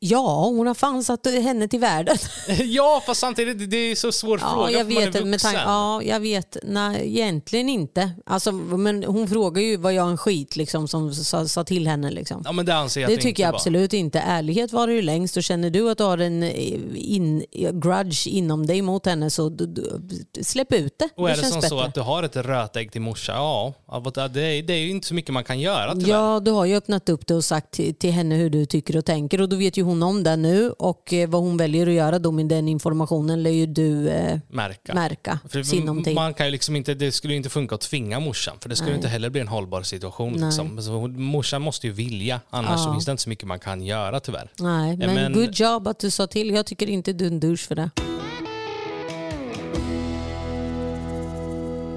[0.04, 2.16] Ja, hon har fan satt henne till världen.
[2.64, 5.32] ja, fast samtidigt, det är så svår Ja, fråga jag för man är vet, med
[5.32, 5.52] vuxen.
[5.52, 6.56] tanke, ja, jag vet.
[6.62, 8.10] Nej, egentligen inte.
[8.26, 12.10] Alltså, men hon frågar ju vad jag en skit liksom, som sa, sa till henne.
[12.10, 12.42] Liksom.
[12.44, 13.58] Ja, men det anser jag Det tycker inte jag var.
[13.58, 14.18] absolut inte.
[14.18, 16.52] Ärlighet var det ju längst och känner du att du har en eh,
[16.94, 20.00] in, grudge inom dig mot henne så du, du,
[20.42, 21.08] släpp ut det.
[21.16, 21.68] Och är det, känns som bättre.
[21.68, 23.74] så att du har ett rötägg till morsa, ja,
[24.14, 26.08] det är, det är ju inte så mycket man kan göra tyvärr.
[26.08, 28.96] Ja, du har ju öppnat upp det och sagt till, till henne hur du tycker
[28.96, 31.86] och tänker och då vet ju hon om det nu och eh, vad hon väljer
[31.86, 34.94] att göra då med den informationen lär ju du eh, Märka.
[34.94, 38.68] märka För man kan ju liksom inte, det skulle inte funka att tvinga morsan, för
[38.68, 38.96] det skulle Nej.
[38.96, 40.32] inte heller bli en hållbar situation.
[40.32, 40.82] Liksom.
[40.82, 42.84] Så morsan måste ju vilja, annars Ja.
[42.84, 44.50] så finns det inte så mycket man kan göra tyvärr.
[44.58, 46.50] Nej, men, men- good job att du sa till.
[46.50, 47.90] Jag tycker inte du är en douche för det.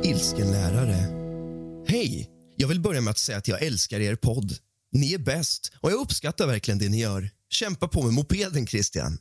[0.04, 0.98] Ilsken lärare.
[1.88, 2.30] Hej!
[2.58, 4.52] Jag vill börja med att säga att jag älskar er podd.
[4.92, 7.30] Ni är bäst och jag uppskattar verkligen det ni gör.
[7.56, 9.18] Kämpa på med mopeden, Christian.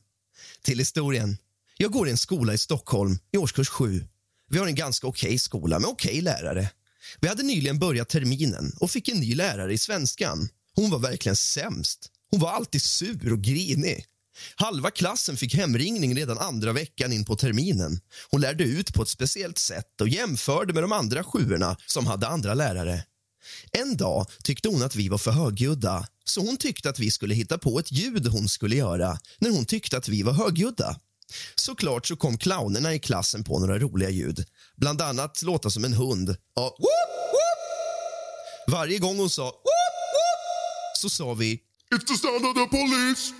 [0.62, 1.36] Till historien.
[1.76, 4.04] Jag går i en skola i Stockholm i årskurs 7.
[4.50, 6.70] Vi har en ganska okej skola med okej lärare.
[7.20, 10.48] Vi hade nyligen börjat terminen och fick en ny lärare i svenskan.
[10.74, 12.10] Hon var verkligen sämst.
[12.30, 14.04] Hon var alltid sur och grinig.
[14.56, 18.00] Halva klassen fick hemringning redan andra veckan in på terminen.
[18.30, 22.28] Hon lärde ut på ett speciellt sätt och jämförde med de andra sjuorna som hade
[22.28, 23.04] andra lärare.
[23.72, 27.34] En dag tyckte hon att vi var för högljudda så hon tyckte att vi skulle
[27.34, 30.96] hitta på ett ljud hon skulle göra när hon tyckte att vi var högljudda.
[31.54, 34.46] Såklart så kom clownerna i klassen på några roliga ljud.
[34.76, 36.36] Bland annat låta som en hund.
[36.54, 36.80] Ja, whoop,
[37.32, 38.74] whoop.
[38.74, 41.60] Varje gång hon sa whoop, whoop, så sa vi
[41.94, 43.32] It's the sound of the police.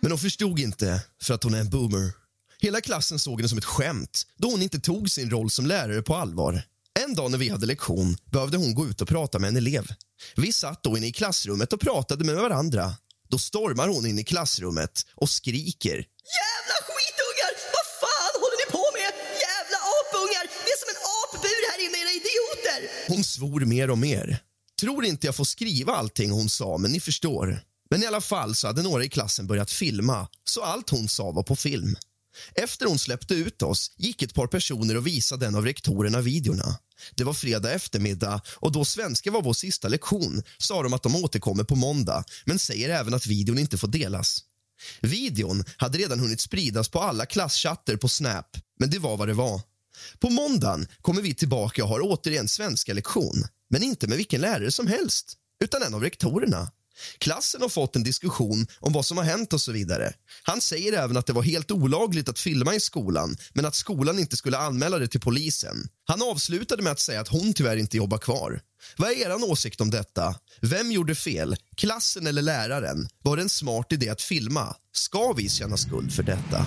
[0.00, 2.12] Men hon förstod inte, för att hon är en boomer.
[2.60, 6.02] Hela klassen såg henne som ett skämt då hon inte tog sin roll som lärare
[6.02, 6.62] på allvar.
[7.00, 9.86] En dag när vi hade lektion behövde hon gå ut och prata med en elev.
[10.36, 12.92] Vi satt då inne i klassrummet och pratade med varandra.
[13.28, 15.96] Då stormar hon in i klassrummet och skriker.
[16.40, 17.52] Jävla skitungar!
[17.76, 19.10] Vad fan håller ni på med?
[19.48, 20.44] Jävla apungar!
[20.64, 22.80] Det är som en apbur här inne, era idioter!
[23.08, 24.38] Hon svor mer och mer.
[24.80, 27.60] Tror inte jag får skriva allting hon sa, men ni förstår.
[27.90, 31.30] Men i alla fall så hade några i klassen börjat filma, så allt hon sa
[31.30, 31.96] var på film.
[32.54, 36.78] Efter hon släppte ut oss gick ett par personer och visade en av rektorerna videorna.
[37.14, 41.16] Det var fredag eftermiddag och då svenska var vår sista lektion sa de att de
[41.16, 44.38] återkommer på måndag men säger även att videon inte får delas.
[45.00, 49.34] Videon hade redan hunnit spridas på alla klasschatter på Snap, men det var vad det
[49.34, 49.60] var.
[50.18, 54.70] På måndagen kommer vi tillbaka och har återigen svenska lektion men inte med vilken lärare
[54.70, 56.70] som helst, utan en av rektorerna.
[57.18, 60.12] Klassen har fått en diskussion om vad som har hänt och så vidare.
[60.42, 64.18] Han säger även att det var helt olagligt att filma i skolan men att skolan
[64.18, 65.88] inte skulle anmäla det till polisen.
[66.06, 68.60] Han avslutade med att säga att hon tyvärr inte jobbar kvar.
[68.96, 70.34] Vad är er åsikt om detta?
[70.60, 71.56] Vem gjorde fel?
[71.76, 73.08] Klassen eller läraren?
[73.22, 74.76] Var det en smart idé att filma?
[74.92, 76.66] Ska vi känna skuld för detta?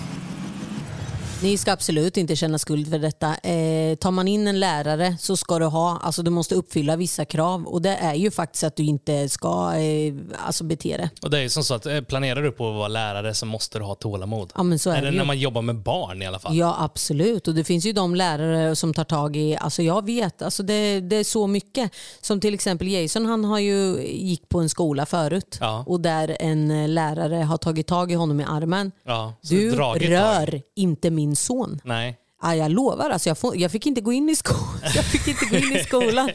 [1.42, 3.26] Ni ska absolut inte känna skuld för detta.
[3.34, 7.24] Eh, tar man in en lärare så ska du ha, alltså du måste uppfylla vissa
[7.24, 10.14] krav och det är ju faktiskt att du inte ska eh,
[10.46, 11.10] alltså bete dig.
[11.22, 13.46] Och det är ju som så att eh, planerar du på att vara lärare så
[13.46, 14.52] måste du ha tålamod.
[14.56, 15.18] Ja, men så är Eller det ju.
[15.18, 16.56] när man jobbar med barn i alla fall.
[16.56, 20.42] Ja absolut och det finns ju de lärare som tar tag i, alltså jag vet,
[20.42, 21.90] alltså det, det är så mycket.
[22.20, 25.84] Som till exempel Jason, han har ju gick på en skola förut Ja.
[25.86, 28.92] och där en eh, lärare har tagit tag i honom i armen.
[29.04, 30.12] Ja, så Du dragit tag.
[30.12, 31.80] rör inte min son.
[31.84, 32.16] Nej.
[32.42, 34.64] Ja, jag lovar, alltså jag, får, jag fick inte gå in i skolan.
[34.94, 36.30] Jag fick inte gå in i skolan.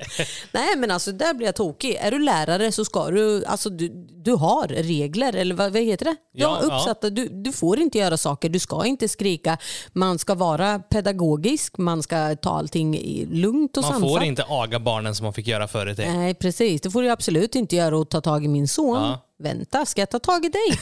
[0.51, 1.97] Nej men alltså där blir jag tokig.
[2.01, 6.06] Är du lärare så ska du, alltså du, du har regler, eller vad, vad heter
[6.06, 6.15] det?
[6.34, 9.58] Du Ja, uppsatta, du, du får inte göra saker, du ska inte skrika.
[9.93, 12.95] Man ska vara pedagogisk, man ska ta allting
[13.32, 14.10] lugnt och Man sansat.
[14.10, 16.17] får inte aga barnen som man fick göra förr i tiden.
[16.19, 18.95] Nej precis, det får du absolut inte göra och ta tag i min son.
[19.03, 19.19] Ja.
[19.43, 20.80] Vänta, ska jag ta tag i dig?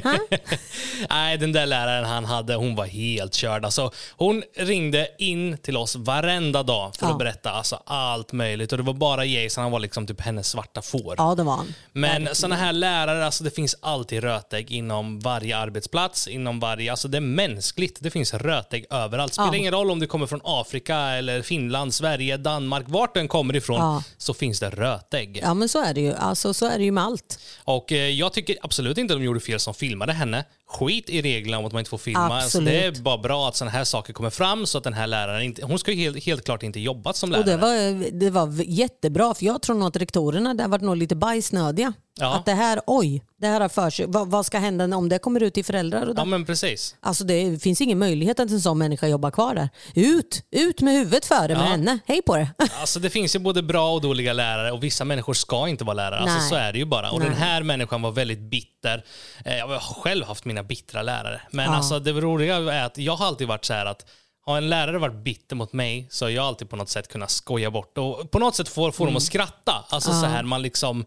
[1.10, 3.64] Nej, den där läraren han hade, hon var helt körd.
[3.64, 7.12] Alltså, hon ringde in till oss varenda dag för Ja.
[7.12, 8.72] att berätta alltså, allt möjligt.
[8.72, 11.14] Och det var bara Jason, han var liksom typ hennes svarta får.
[11.18, 11.74] Ja det var han.
[11.92, 17.08] Men såna här lärare, alltså det finns alltid rötägg inom varje arbetsplats, inom varje, alltså
[17.08, 17.98] det är mänskligt.
[18.00, 19.34] Det finns rötägg överallt.
[19.34, 19.56] Spelar Ja.
[19.56, 23.78] ingen roll om du kommer från Afrika eller Finland, Sverige, Danmark, vart den kommer ifrån
[23.80, 24.02] Ja.
[24.18, 25.40] så finns det rötägg.
[25.42, 26.14] Ja men så är det ju.
[26.14, 27.38] Alltså, så är det ju med allt.
[27.64, 30.44] Och jag tycker absolut inte att de gjorde fel som filmade henne.
[30.66, 32.40] Skit i reglerna om att man inte får filma.
[32.40, 35.06] Alltså, det är bara bra att sådana här saker kommer fram så att den här
[35.06, 37.40] läraren inte, hon ska ju helt, helt klart inte jobbat som lärare.
[37.42, 40.96] Och det var, det var jättebra för jag tror nog att rektorerna där var nog
[40.96, 41.92] lite bajsnödiga.
[42.20, 42.34] Ja.
[42.34, 44.06] Att det här, oj, det här har för sig.
[44.08, 46.06] Vad, vad ska hända om det kommer ut till föräldrar?
[46.06, 46.20] Och det?
[46.20, 46.96] Ja men precis.
[47.00, 49.68] Alltså det finns ingen möjlighet att en sån människa jobbar kvar där.
[49.94, 51.62] Ut, ut med huvudet före med Ja.
[51.62, 51.98] henne.
[52.06, 52.48] Hej på det.
[52.80, 55.94] Alltså det finns ju både bra och dåliga lärare och vissa människor ska inte vara
[55.94, 56.20] lärare.
[56.20, 57.10] Alltså så är det ju bara.
[57.10, 57.28] Och Nej.
[57.28, 59.04] den här människan var väldigt bitter.
[59.44, 61.40] Eh, Jag har själv haft mina bittra lärare.
[61.50, 61.76] Men Ja.
[61.76, 64.06] alltså det roliga är att jag har alltid varit så här att
[64.46, 67.30] har en lärare varit bitter mot mig så har jag alltid på något sätt kunnat
[67.30, 69.12] skoja bort och på något sätt få, få Mm.
[69.12, 69.84] dem att skratta.
[69.88, 71.04] Alltså så här man liksom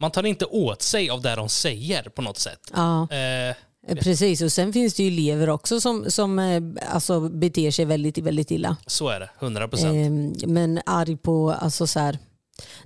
[0.00, 2.70] man tar inte åt sig av det de säger på något sätt.
[2.74, 3.08] Ja.
[3.10, 3.56] Eh,
[3.94, 8.18] Precis, och sen finns det ju elever också som, som eh, alltså, beter sig väldigt,
[8.18, 8.76] väldigt illa.
[8.86, 10.42] så är det, 100 procent.
[10.42, 12.18] Eh, men arg på, alltså så här.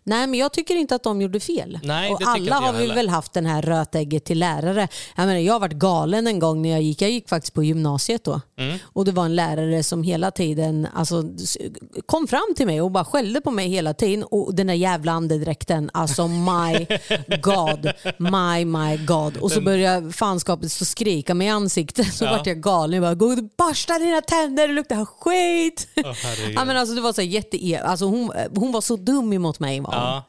[0.05, 1.79] Nej men jag tycker inte att de gjorde fel.
[1.83, 2.95] Nej, och alla har vi heller.
[2.95, 4.89] väl haft den här rötägget till lärare.
[5.17, 7.03] Jag, menar, jag har varit galen en gång när jag gick.
[7.03, 8.41] Jag gick faktiskt på gymnasiet då.
[8.59, 8.79] Mm.
[8.85, 11.25] Och det var en lärare som hela tiden alltså,
[12.07, 14.25] kom fram till mig och bara skällde på mig hela tiden.
[14.25, 16.87] Och den där jävla andedräkten, alltså my
[17.43, 19.37] god, my my god.
[19.37, 22.15] Och så började fanskapet så skrika mig i ansiktet.
[22.15, 22.31] Så Ja.
[22.37, 23.03] vart jag galen.
[23.03, 25.89] Jag bara, gå och borsta dina tänder, det luktar skit.
[25.97, 26.55] Herregud.
[26.57, 29.62] Ja, men alltså, det var så jätte, alltså, hon, hon var så dum emot mig
[29.63, 29.95] mig hon.
[29.95, 30.25] Ja.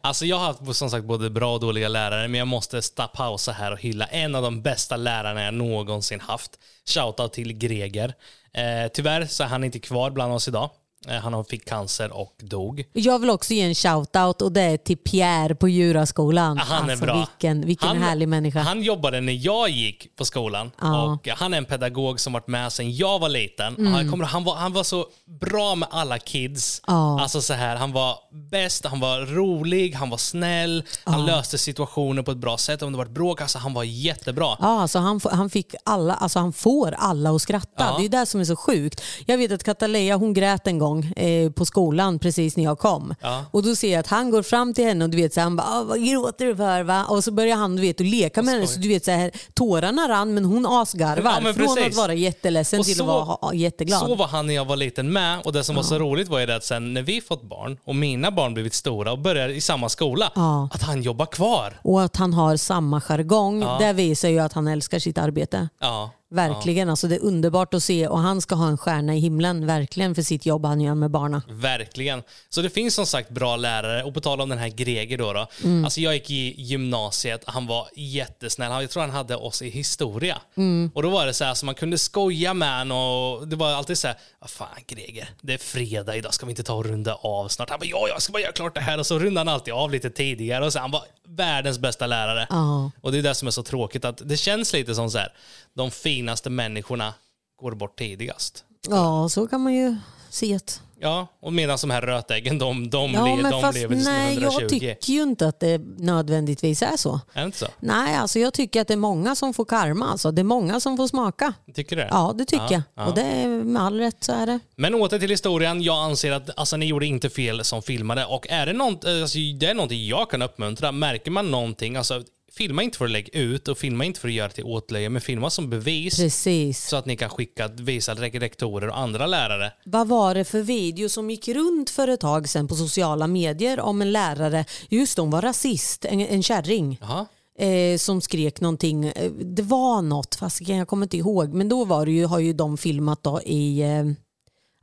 [0.00, 2.80] Alltså jag har haft som sagt både bra och dåliga lärare, men jag måste
[3.14, 6.50] pausa här och hylla en av de bästa lärarna jag någonsin haft.
[6.86, 8.14] Shoutout till Greger.
[8.52, 10.70] Eh, tyvärr så är han inte kvar bland oss idag.
[11.08, 12.84] Eh, Han fick cancer och dog.
[12.92, 16.58] Jag vill också ge en shout-out och det är till Pierre på Djuraskolan.
[16.58, 17.16] Han är alltså, bra.
[17.16, 18.60] Vilken, vilken han, härlig människa.
[18.60, 20.70] Han jobbade när jag gick på skolan.
[20.80, 21.04] Ja.
[21.04, 23.76] Och han är en pedagog som varit med sedan jag var liten.
[23.76, 23.92] Mm.
[23.92, 25.06] Han, kommer, han, var, han var så
[25.40, 26.82] bra med alla kids.
[26.86, 27.20] Ja.
[27.20, 28.18] Alltså så här, han var
[28.50, 32.82] bäst, han var rolig, han var snäll, han löste situationer på ett bra sätt.
[32.82, 34.56] Om det var ett bråk, alltså han var jättebra.
[34.60, 37.70] Ja, alltså han, han, fick alla, alltså han får alla att skratta.
[37.76, 37.96] Ja.
[37.98, 39.02] Det är det som är så sjukt.
[39.26, 43.14] Jag vet att Kataleja hon grät en gång eh, på skolan precis när jag kom.
[43.20, 43.44] Ja.
[43.50, 45.44] Och Då ser jag att han går fram till henne och du vet, så här,
[45.44, 46.82] han bara, "Ah, vad gråter du för?
[46.82, 47.04] Va?
[47.08, 48.66] Och så börjar han du vet, att leka med henne.
[48.66, 51.42] Så du vet, så här, tårarna rann men hon asgarvar.
[51.44, 51.86] Ja, Från precis.
[51.86, 54.00] att vara jätteledsen Och till så- att vara jätteglad.
[54.00, 55.40] Så var han när jag var liten med.
[55.44, 57.78] Och det som var så roligt var ju det att sen när vi fått barn
[57.84, 60.68] och mina barn blivit stora och börjar i samma skola, Ja.
[60.72, 61.80] att han jobbar kvar.
[61.82, 65.68] Och att han har samma jargong, det visar ju att han älskar sitt arbete.
[65.80, 66.10] Ja.
[66.34, 69.66] Verkligen, alltså det är underbart att se och han ska ha en stjärna i himlen
[69.66, 71.42] verkligen för sitt jobb han gör med barna.
[71.48, 72.22] Verkligen.
[72.50, 74.04] Så det finns som sagt bra lärare.
[74.04, 75.32] Och på tal om den här Greger då.
[75.32, 75.84] då Mm.
[75.84, 77.42] Alltså jag gick i gymnasiet.
[77.46, 78.82] Han var jättesnäll.
[78.82, 80.38] Jag tror han hade oss i historia.
[80.56, 80.90] Mm.
[80.94, 82.98] Och då var det så här så man kunde skoja med honom.
[82.98, 84.16] Och det var alltid så här,
[84.46, 86.34] fan Greger, det är fredag idag.
[86.34, 87.70] Ska vi inte ta och runda av snart?
[87.70, 88.98] Han bara, ja, jag ska bara göra klart det här.
[88.98, 90.66] Och så rundade han alltid av lite tidigare.
[90.66, 92.46] Och så, han var världens bästa lärare.
[92.50, 92.90] Ja.
[93.00, 94.04] Och det är det som är så tråkigt.
[94.04, 95.32] att Det känns lite som så här,
[95.76, 97.14] de finaste människorna
[97.60, 98.64] går bort tidigast.
[98.88, 99.96] Ja, så kan man ju
[100.30, 100.80] se det.
[101.00, 104.16] Ja, och medan de här rötäggen, de, de, Ja, le, de fast lever till sina
[104.16, 104.60] nej, 120.
[104.60, 107.20] jag tycker ju inte att det nödvändigtvis är så.
[107.32, 107.66] Är det inte så?
[107.80, 110.06] Nej, alltså jag tycker att det är många som får karma.
[110.10, 110.30] Alltså.
[110.30, 111.52] Det är många som får smaka.
[111.74, 112.08] Tycker du det?
[112.10, 112.82] Ja, det tycker Ja, jag.
[112.94, 113.06] ja.
[113.06, 114.58] Och det är med all rätt så är det.
[114.76, 115.82] Men åter till historien.
[115.82, 118.24] Jag anser att alltså, ni gjorde inte fel som filmade.
[118.24, 120.92] Och är det, något, alltså, det är någonting jag kan uppmuntra.
[120.92, 122.22] Märker man någonting, alltså,
[122.56, 125.20] filma inte för att lägga ut och filma inte för att göra till åtlöje, men
[125.22, 126.16] filma som bevis.
[126.16, 126.88] Precis.
[126.88, 129.72] Så att ni kan skicka, visa rektorer och andra lärare.
[129.84, 133.80] Vad var det för video som gick runt för ett tag sedan på sociala medier
[133.80, 136.98] om en lärare, just hon var rasist, en, en kärring.
[137.00, 137.26] Jaha.
[137.58, 139.04] eh, som skrek någonting.
[139.04, 141.54] Eh, Det var något, fast jag kommer inte ihåg.
[141.54, 144.04] Men då var det ju, har ju de filmat då i, eh,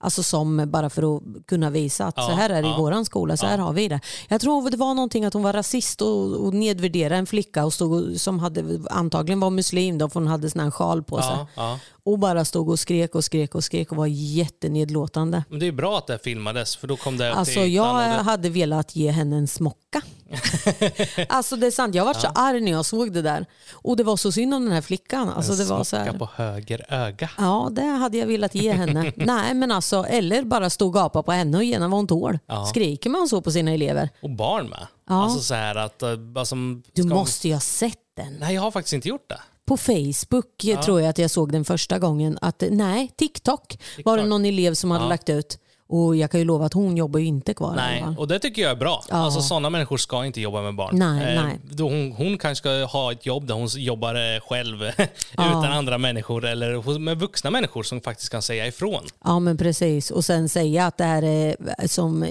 [0.02, 2.82] alltså som bara för att kunna visa att Ja, så här är det ja, i
[2.82, 4.00] våran skola, så här har vi det.
[4.30, 7.74] Jag tror det var någonting att hon var rasist och, och nedvärderade en flicka och
[7.74, 11.32] stod som hade, antagligen var muslim då, för hon hade sån här sjal på sig.
[11.32, 11.80] Ja, ja.
[12.04, 15.44] Och bara stod och skrek och skrek och skrek och var jättenedlåtande.
[15.50, 18.50] Men det är bra att det filmades, för då kom det Alltså jag det- hade
[18.50, 20.02] velat ge henne en smocka.
[21.30, 23.46] alltså det är sant, jag var så arg när jag såg det där.
[23.74, 25.30] Och det var så synd om den här flickan.
[25.30, 27.30] Alltså det var så Smocka här, på höger öga.
[27.38, 29.12] ja, det hade jag velat ge henne.
[29.16, 32.08] Nej, men alltså, eller bara stå och gapa på henne och ge henne vad hon
[32.08, 32.40] tål.
[32.48, 32.66] Ja.
[32.66, 34.10] Skriker man så på sina elever?
[34.22, 34.88] Och barn med.
[35.10, 35.24] Ja.
[35.24, 36.04] Alltså så här att...
[36.38, 36.56] Alltså,
[36.94, 38.34] Du måste ju ha sett den.
[38.40, 39.40] Nej, jag har faktiskt inte gjort det.
[39.66, 42.38] På Facebook eh, tror jag att jag såg den första gången.
[42.42, 45.10] Att, nej, TikTok, var det någon elev som hade Ja.
[45.10, 45.58] lagt ut.
[45.92, 47.76] Och jag kan ju lova att hon jobbar ju inte kvar.
[47.76, 49.04] Nej, och det tycker jag är bra.
[49.10, 49.16] Ja.
[49.16, 51.02] Alltså sådana människor ska inte jobba med barn.
[51.02, 51.60] Eh, Nej, nej.
[51.64, 54.84] Då hon, hon kanske ska ha ett jobb där hon jobbar eh, själv
[55.34, 59.04] utan andra människor eller med vuxna människor som faktiskt kan säga ifrån.
[59.24, 61.56] Ja men precis och sen säga att det här är
[61.88, 62.26] som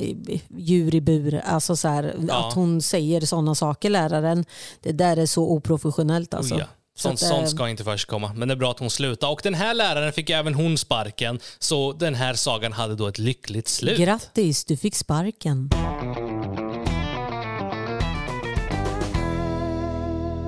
[0.57, 1.43] djur i bur.
[1.45, 2.49] Alltså så här, Ja.
[2.49, 4.45] Att hon säger sådana saker läraren.
[4.81, 6.55] Det där är så oprofessionellt alltså.
[6.55, 6.67] Oh ja.
[7.01, 8.33] Sånt, Så att, eh, sånt ska inte förekomma.
[8.35, 9.33] Men det är bra att hon slutade.
[9.33, 11.41] Och den här läraren fick även hon sparken.
[11.59, 13.99] Så den här sagan hade då ett lyckligt slut.
[13.99, 15.69] Grattis, du fick sparken.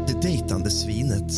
[0.07, 1.33] Det dejtande svinet.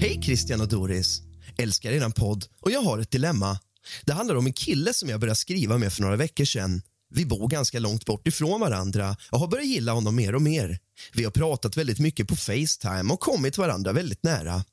[0.00, 1.22] Hej Christian och Doris.
[1.58, 3.58] Älskar eran podd och jag har ett dilemma.
[4.04, 6.82] Det handlar om en kille som jag började skriva med för några veckor sedan.
[7.16, 10.78] Vi bor ganska långt bort ifrån varandra och har börjat gilla honom mer och mer.
[11.12, 14.64] Vi har pratat väldigt mycket på Facetime och kommit varandra väldigt nära.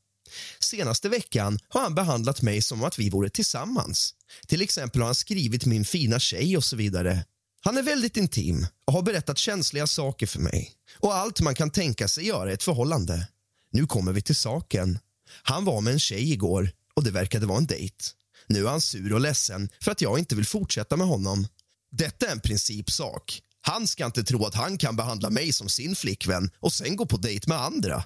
[0.59, 4.15] Senaste veckan har han behandlat mig som att vi vore tillsammans.
[4.47, 7.25] Till exempel har han skrivit min fina tjej och så vidare.
[7.63, 11.71] Han är väldigt intim och har berättat känsliga saker för mig och allt man kan
[11.71, 13.27] tänka sig göra i ett förhållande.
[13.71, 14.99] Nu kommer vi till saken.
[15.43, 18.05] Han var med en tjej igår och det verkade vara en dejt.
[18.47, 21.47] Nu är han sur och ledsen för att jag inte vill fortsätta med honom.
[21.91, 23.41] Detta är en principsak.
[23.61, 27.05] Han ska inte tro att han kan behandla mig som sin flickvän och sen gå
[27.05, 28.03] på dejt med andra.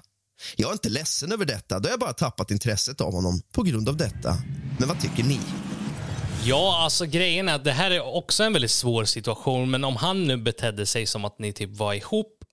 [0.56, 3.62] Jag är inte ledsen över detta, då har jag bara tappat intresset av honom på
[3.62, 4.36] grund av detta.
[4.78, 5.40] Men vad tycker ni?
[6.44, 9.70] Ja, alltså grejen är att det här är också en väldigt svår situation.
[9.70, 12.44] Men om han nu betedde sig som att ni typ var ihop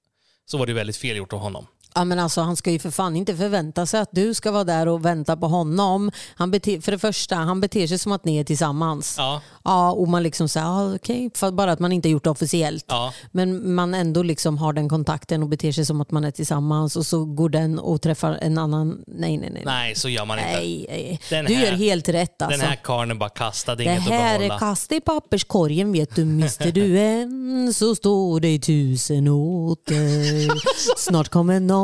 [0.46, 1.68] så var det väldigt fel gjort av honom.
[1.96, 4.64] Ja, men alltså, han ska ju för fan inte förvänta sig att du ska vara
[4.64, 6.12] där och vänta på honom.
[6.36, 9.16] Han bete, för det första, han beter sig som att ni är tillsammans.
[9.18, 9.42] Ja.
[9.64, 12.86] Ja, och man liksom säger, ja, okej, för bara att man inte gjort det officiellt.
[12.88, 13.14] Ja.
[13.32, 16.96] Men man ändå liksom har den kontakten och beter sig som att man är tillsammans
[16.96, 19.04] och så går den och träffar en annan.
[19.08, 19.64] Nej, nej, nej.
[19.66, 20.52] Nej, så gör man inte.
[20.52, 21.20] nej, nej.
[21.30, 22.58] Den Du här- gör helt rätt alltså.
[22.60, 24.60] Den här karln är bara kastad, Det inget att här är behålla.
[24.60, 26.26] kasta i papperskorgen vet du.
[26.26, 30.98] Mister du en så står det tusen åter.
[30.98, 31.83] Snart kommer någon.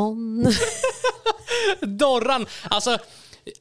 [1.81, 2.47] Dorran!
[2.69, 2.97] Alltså,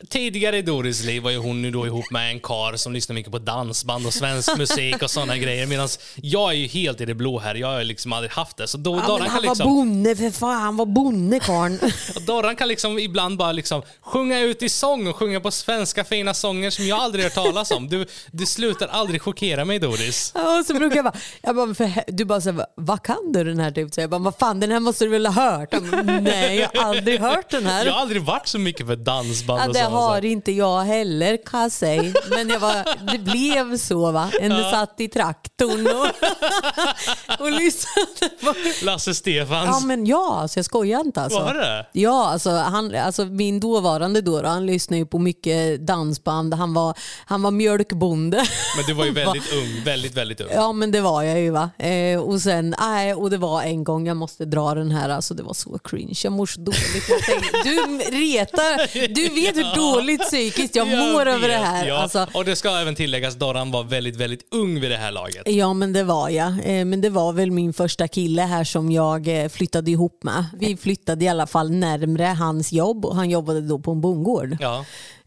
[0.08, 3.14] tidigare i Doris liv var ju hon nu då ihop med en kar som lyssnar
[3.14, 5.66] mycket på dansband och svensk musik och sådana grejer.
[5.66, 7.54] Medan jag är ju helt i det blå här.
[7.54, 8.68] Jag har liksom aldrig haft det.
[8.68, 10.60] Så då, Ja, Dorran, men kan han var liksom, bonde för fan.
[10.60, 11.78] Han var bonde karln.
[12.26, 16.34] Dorran kan liksom ibland bara liksom sjunga ut i sång och sjunga på svenska fina
[16.34, 17.88] sånger som jag aldrig hört talas om.
[17.88, 20.32] Du, du slutar aldrig chockera mig Doris.
[20.34, 23.44] Och så brukar jag bara, jag bara för, du bara så här, vad kan du
[23.44, 23.70] den här?
[23.70, 23.94] Typ?
[23.94, 25.70] Så jag bara, vad fan den här måste du väl ha hört?
[25.70, 27.84] Bara, Nej, jag har aldrig hört den här.
[27.84, 31.38] Jag har aldrig varit så mycket för dansband Ja, och det har inte jag heller
[31.46, 32.12] kan jag säga.
[32.30, 34.30] Men jag var, det blev så va.
[34.40, 38.54] En satt i traktorn och, och lyssnade på...
[38.84, 39.84] Lasse Ja Stefans.
[39.84, 41.38] men ja, alltså jag skojar inte alltså.
[41.40, 41.86] Var det?
[41.92, 46.54] Ja, alltså, han, alltså min dåvarande då, då, han lyssnade ju på mycket dansband.
[46.54, 48.36] Han var, han var mjölkbonde.
[48.76, 49.84] Men du var ju väldigt ung.
[49.84, 50.48] Väldigt, väldigt ung.
[50.52, 51.70] Ja men det var jag ju va.
[51.78, 55.34] Eh, och sen, nej, och det var en gång jag måste dra den här, alltså
[55.34, 56.14] det var så cringe.
[56.24, 57.08] Jag mår så dåligt.
[57.08, 61.64] Jag tänkte, du retar, du vet hur dåligt psykiskt jag mår Jag över det vet,
[61.66, 61.86] här.
[61.86, 61.94] Ja.
[61.96, 65.42] Alltså, Och det ska även tilläggas, Dorran var väldigt, väldigt ung vid det här laget.
[65.46, 66.48] Ja men det var jag.
[66.48, 70.44] Eh, Men det var väl min första kille här som jag eh, flyttade ihop med.
[70.58, 74.56] Vi flyttade i alla fall närmre hans jobb och han jobbade då på en bondgård.
[74.60, 74.84] Ja.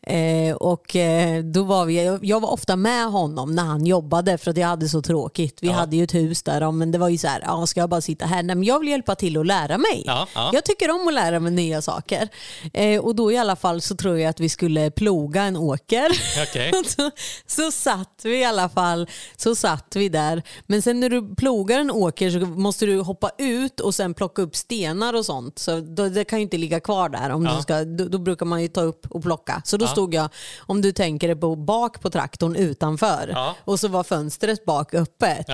[0.07, 4.51] Eh, och eh, då var vi, jag- var ofta med honom när han jobbade för
[4.51, 5.57] att jag hade så tråkigt.
[5.61, 7.79] Vi hade ju ett hus där ja, men det var ju så här, ja, ska
[7.79, 8.43] jag bara sitta här?
[8.43, 10.03] Nej men jag vill hjälpa till att lära mig.
[10.05, 10.49] Ja, ja.
[10.53, 12.29] Jag tycker om att lära mig nya saker.
[12.73, 16.07] Eh, och då i alla fall så tror jag att vi skulle ploga en åker.
[16.49, 16.71] Okej.
[16.87, 17.11] så,
[17.45, 20.43] så satt vi i alla fall så satt vi där.
[20.67, 24.41] Men sen när du plogar en åker så måste du hoppa ut och sen plocka
[24.41, 25.59] upp stenar och sånt.
[25.59, 27.29] Så då, det kan ju inte ligga kvar där.
[27.29, 27.55] Om Ja.
[27.55, 29.61] du ska, då, då brukar man ju ta upp och plocka.
[29.65, 33.27] Så då stod jag, om du tänker dig på bak på traktorn utanför
[33.65, 35.49] och så var fönstret bak öppet.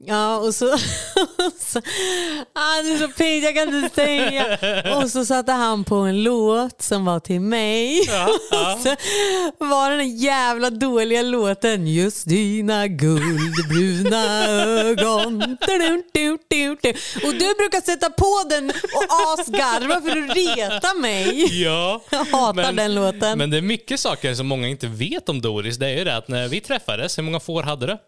[0.00, 0.18] Ja.
[0.18, 0.78] Ja, och så...
[1.58, 1.78] så
[2.52, 4.58] ah, det är så pinsamt, jag kan inte säga.
[4.96, 8.00] Och så satte han på en låt som var till mig.
[8.00, 8.96] Och så
[9.58, 15.42] var den jävla dåliga låten Just dina guldbruna ögon.
[17.24, 21.62] Och du brukar sätta på den och asgarva för att reta mig.
[21.62, 22.02] Ja.
[22.10, 23.38] Jag hatar den låten.
[23.38, 25.76] Men det är mycket saker som många inte vet om Doris.
[25.76, 27.98] Det är ju det att när vi träffades, hur många får hade du?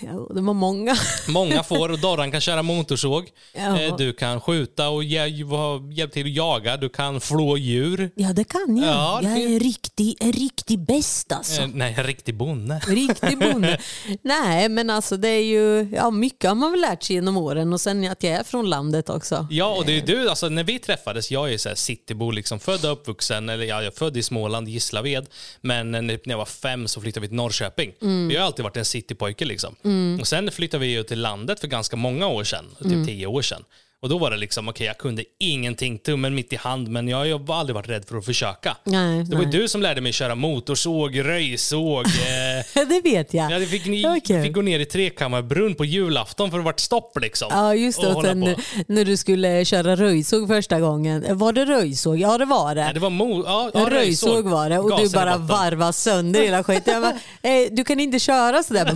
[0.00, 0.96] Ja, det var många.
[1.28, 3.28] Många får och Dorran kan köra motorsåg.
[3.54, 3.80] Ja.
[3.80, 6.76] Eh, Du kan skjuta och hjälpa till att jaga.
[6.76, 8.10] Du kan flå djur.
[8.14, 8.86] Ja, det kan jag.
[8.88, 11.62] Ja, det jag är en riktig, en riktig bäst alltså.
[11.62, 12.80] Eh, Nej, en riktig bonde.
[12.86, 13.78] Riktig bonde.
[14.22, 17.72] Nej, men alltså det är ju, ja mycket har man väl lärt sig genom åren
[17.72, 19.46] och sen att jag är från landet också.
[19.50, 22.60] Ja, och det är du, alltså när vi träffades, jag är så här citybo, liksom
[22.60, 25.26] född och uppvuxen, eller ja, jag är född i Småland, Gislaved,
[25.60, 27.92] men när jag var fem så flyttade vi till Norrköping.
[28.02, 28.30] Mm.
[28.30, 29.74] Jag har alltid varit en citypojke liksom.
[30.20, 33.06] Och sen flyttade vi ju till landet för ganska många år sedan, typ Mm.
[33.06, 33.64] tio år sedan.
[34.06, 37.18] Och då var det liksom, okej jag kunde ingenting, tummen mitt i hand, men jag
[37.18, 38.76] har aldrig varit rädd för att försöka.
[38.84, 39.52] Nej, det var nej.
[39.52, 42.06] du som lärde mig köra motorsåg, röjsåg,
[42.74, 43.52] eh, det vet jag.
[43.52, 44.42] Ja, det fick, ni, Okej.
[44.42, 47.48] fick gå ner i trekammarbrunn på julafton för det vart stopp liksom.
[47.50, 48.54] Ja just det, Och sen
[48.86, 51.38] när, du skulle köra röjsåg första gången.
[51.38, 52.16] Var det röjsåg?
[52.16, 52.84] Ja det var det.
[52.84, 55.36] Nej, det var mo- ja, ja, En röjsåg var det och du Gasen i bara
[55.36, 56.94] varvade sönder hela skiten.
[56.94, 57.12] Jag bara,
[57.50, 58.92] eh, du kan inte köra sådär.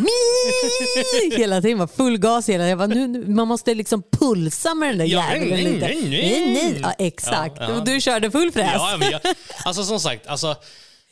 [1.37, 2.69] Hela tiden, var full gas hela tiden.
[2.69, 5.55] Jag bara, nu, nu, man måste liksom pulsa med den där Ja, lite.
[5.55, 6.51] nej, nej.
[6.53, 6.81] Nej.
[6.83, 7.57] Ja, exakt.
[7.61, 7.81] Ja, ja.
[7.81, 8.73] Du körde full fräs.
[8.75, 9.21] Ja, men jag,
[9.65, 10.57] alltså som sagt, alltså,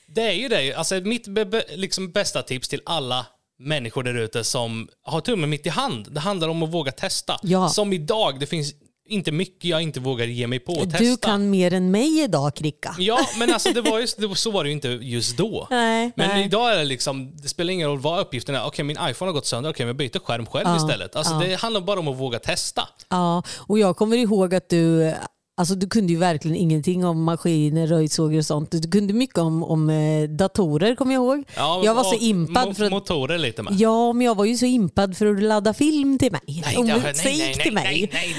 [0.07, 0.75] det är ju det.
[0.75, 3.27] Alltså, mitt be, be, liksom bästa tips till alla
[3.59, 6.07] människor där ute som har tummen mitt i hand.
[6.13, 7.39] Det handlar om att våga testa.
[7.43, 7.69] Ja.
[7.69, 8.73] Som idag, det finns
[9.09, 10.99] inte mycket jag inte vågar ge mig på och testa.
[10.99, 12.95] Du kan mer än mig idag Kricka.
[12.99, 15.67] Ja, men alltså det var det, så var det ju inte just då.
[15.71, 16.45] Nej, men nej.
[16.45, 18.67] idag är det liksom, det spelar ingen roll vad uppgiften är.
[18.67, 19.71] Okej, min iPhone har gått sönder.
[19.71, 21.17] Okej, men jag byter skärm själv istället.
[21.17, 22.89] Alltså, Det handlar bara om att våga testa.
[23.09, 25.15] Ja, och jag kommer ihåg att du,
[25.59, 28.71] alltså du kunde ju verkligen ingenting om maskiner, röjsågar och sånt.
[28.71, 31.45] Du kunde mycket om, om eh, datorer kommer jag ihåg.
[31.57, 33.75] Ja, jag var så impad för att Motorer lite med.
[33.79, 36.63] Ja, men jag var ju så impad för att ladda film till mig.
[36.65, 37.75] Nej, och det musik nej, nej, till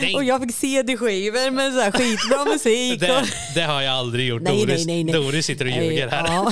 [0.01, 0.15] mig.
[0.15, 2.99] Och jag fick CD-skivor med så här skitbra musik.
[3.09, 3.23] Det,
[3.55, 4.45] det har jag aldrig gjort.
[4.45, 4.85] Doris.
[5.13, 6.27] Doris sitter och ljuger här.
[6.27, 6.51] Ja.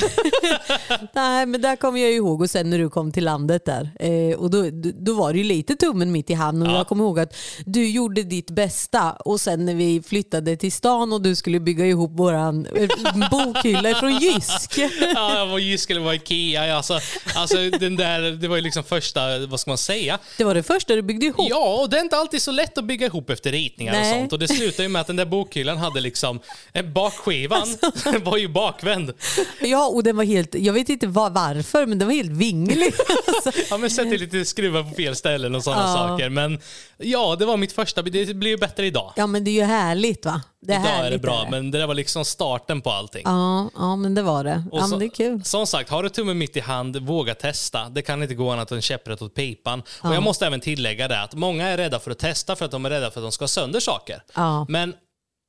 [1.14, 3.90] Nej, men där kommer jag ihåg och sen när du kom till landet där.
[4.00, 6.78] Eh, och då, då var det ju lite tummen mitt i hand och Ja.
[6.78, 11.14] jag kommer ihåg att du gjorde ditt bästa och sen när vi flyttade till stan
[11.14, 12.90] och du skulle bygga ihop våran eh,
[13.32, 14.78] bokhylla från Jysk.
[15.16, 16.76] Ja, var Jysk eller var Ikea.
[16.78, 17.00] Alltså,
[17.36, 20.20] alltså, den där, det var ju liksom första, vad ska man säga?
[20.38, 21.48] Det var det första du byggde ihop.
[21.50, 24.14] Ja, och det är inte alltid så lätt att bygga ihop efter ritningar Nej.
[24.14, 24.34] och sånt.
[24.34, 26.40] Och det slutade ju med att den där bokhyllan hade liksom,
[26.74, 28.20] en bakskivan Alltså.
[28.24, 29.14] var ju bakvänd.
[29.62, 32.94] Ja, och den var helt, jag vet inte var, varför, men den var helt vinglig.
[33.28, 35.94] Alltså, Ja, men sätter lite skruvar på fel ställen och sådana Ja.
[35.94, 36.30] saker.
[36.30, 36.60] Men
[36.98, 39.14] ja, det var mitt första, det blir ju bättre idag.
[39.16, 40.42] ja, men det är ju härligt va?
[40.62, 41.52] Det är idag är det bra, är det.
[41.52, 43.22] men det där var liksom starten på allting.
[43.26, 44.64] Ja, ja, men det var det.
[44.72, 45.44] Och Ja, så- men det är kul.
[45.44, 47.90] Som sagt, har du tummen mitt i hand, våga testa.
[47.90, 49.84] Det kan inte gå annat än käpprätt åt pipan.
[50.04, 52.72] Och jag måste även tillägga det att många är rädda för att testa för att
[52.72, 54.24] de är rädda för att de ska sönder saker.
[54.36, 54.66] Ja.
[54.70, 54.94] Men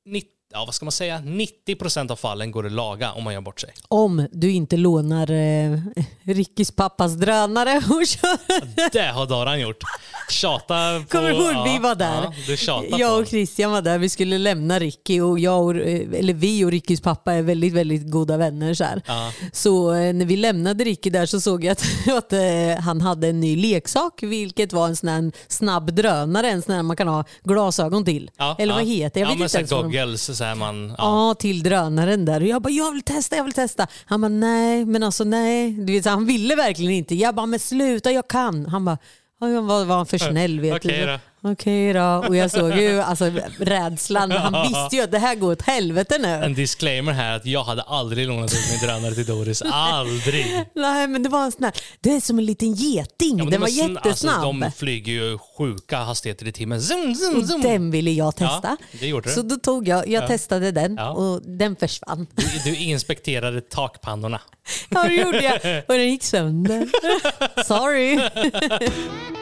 [0.05, 1.19] 90, ja, vad ska man säga?
[1.19, 3.73] 90% av fallen går att laga om man gör bort sig.
[3.87, 5.79] Om du inte lånar eh,
[6.23, 8.91] Rickys pappas drönare och kör.
[8.91, 9.83] Det har Daran gjort.
[10.29, 11.07] Tjata på...
[11.09, 11.53] Kommer du ihåg?
[11.53, 12.33] ja, vi var där.
[12.67, 13.97] Ja, jag och Christian var där.
[13.97, 17.73] Vi skulle lämna Ricky och jag och, eh, eller vi och Rickys pappa är väldigt,
[17.73, 18.73] väldigt goda vänner.
[18.73, 18.85] Så.
[19.05, 19.31] Ja.
[19.53, 21.83] så eh, när vi lämnade Ricky där så såg jag att,
[22.17, 26.61] att eh, han hade en ny leksak, vilket var en sån här snabb drönare, en
[26.61, 28.31] sån här man kan ha glasögon till.
[28.37, 28.87] Ja, eller vad ja.
[28.87, 29.19] heter det?
[29.19, 30.95] Jag ja, vet men inte goggles, så här man...
[30.97, 31.35] Ja.
[31.39, 32.41] Till drönaren där.
[32.41, 33.87] Och jag bara, jag vill testa, jag vill testa.
[34.05, 35.71] Han bara, nej, men alltså nej.
[35.71, 37.15] Du vet, så han ville verkligen inte.
[37.15, 38.65] Jag bara, men sluta, jag kan.
[38.65, 38.97] Han bara,
[39.39, 41.19] ja, var, var han för snäll vet Okej du.
[41.41, 42.23] Okej då.
[42.27, 44.31] Och jag såg ju alltså, rädslan.
[44.31, 46.27] Han visste ju att det här går åt helvete nu.
[46.27, 49.61] En disclaimer här att jag hade aldrig lånat ut min drönare till Doris.
[49.71, 50.45] Aldrig.
[50.75, 53.37] Nej, men det var en sån här, det är som en liten geting.
[53.37, 54.35] Ja, den de var sn- jättesnabb.
[54.45, 56.81] Alltså, de flyger ju sjuka hastigheter i timmen.
[56.81, 57.61] Zoom, zoom, zoom.
[57.61, 58.59] Den ville jag testa.
[58.63, 59.35] Ja, det gjorde du.
[59.35, 61.09] Så då tog jag, jag testade den Ja.
[61.09, 62.27] och den försvann.
[62.35, 64.41] Du, du inspekterade takpannorna.
[64.89, 65.83] Ja, det gjorde jag.
[65.87, 66.89] Och den gick sönder.
[67.63, 68.19] Sorry.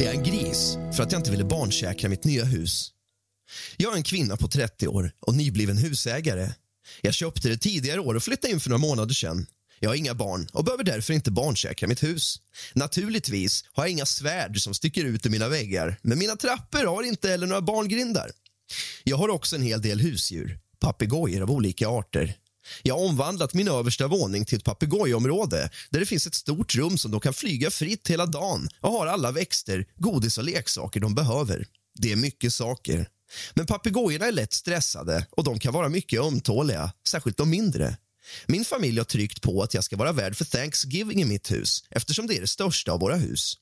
[0.00, 2.90] Är Jag en gris för att jag inte ville barnsäkra mitt nya hus.
[3.76, 6.52] Jag är en kvinna på 30 år och nybliven husägare.
[7.00, 9.46] Jag köpte det tidigare år och flyttade in för några månader sedan.
[9.80, 12.40] Jag har inga barn och behöver därför inte barnsäkra mitt hus.
[12.74, 17.02] Naturligtvis har jag inga svärd som sticker ut ur mina väggar men mina trappor har
[17.02, 18.30] inte heller några barngrindar.
[19.04, 22.36] Jag har också en hel del husdjur, papegojor av olika arter.
[22.82, 26.98] Jag har omvandlat min översta våning till ett papegojområde där det finns ett stort rum
[26.98, 31.14] som de kan flyga fritt hela dagen och har alla växter, godis och leksaker de
[31.14, 31.66] behöver.
[31.94, 33.08] Det är mycket saker.
[33.54, 37.96] Men papegojorna är lätt stressade och de kan vara mycket ömtåliga, särskilt de mindre.
[38.46, 41.84] Min familj har tryckt på att jag ska vara värd för Thanksgiving i mitt hus
[41.90, 43.54] eftersom det är det största av våra hus.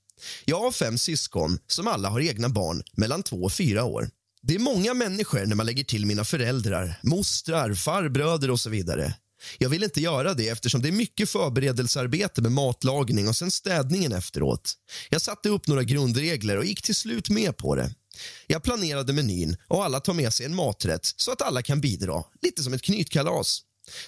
[0.45, 4.11] Jag har fem syskon som alla har egna barn mellan två och fyra år.
[4.47, 9.15] Det är många människor när man lägger till mina föräldrar, mostrar, farbröder och så vidare.
[9.59, 14.13] Jag vill inte göra det eftersom det är mycket förberedelsearbete med matlagning och sen städningen
[14.13, 14.73] efteråt.
[15.11, 17.95] Jag satte upp några grundregler och gick till slut med på det.
[18.47, 22.25] Jag planerade menyn och alla tar med sig en maträtt så att alla kan bidra,
[22.43, 23.63] lite som ett knytkalas.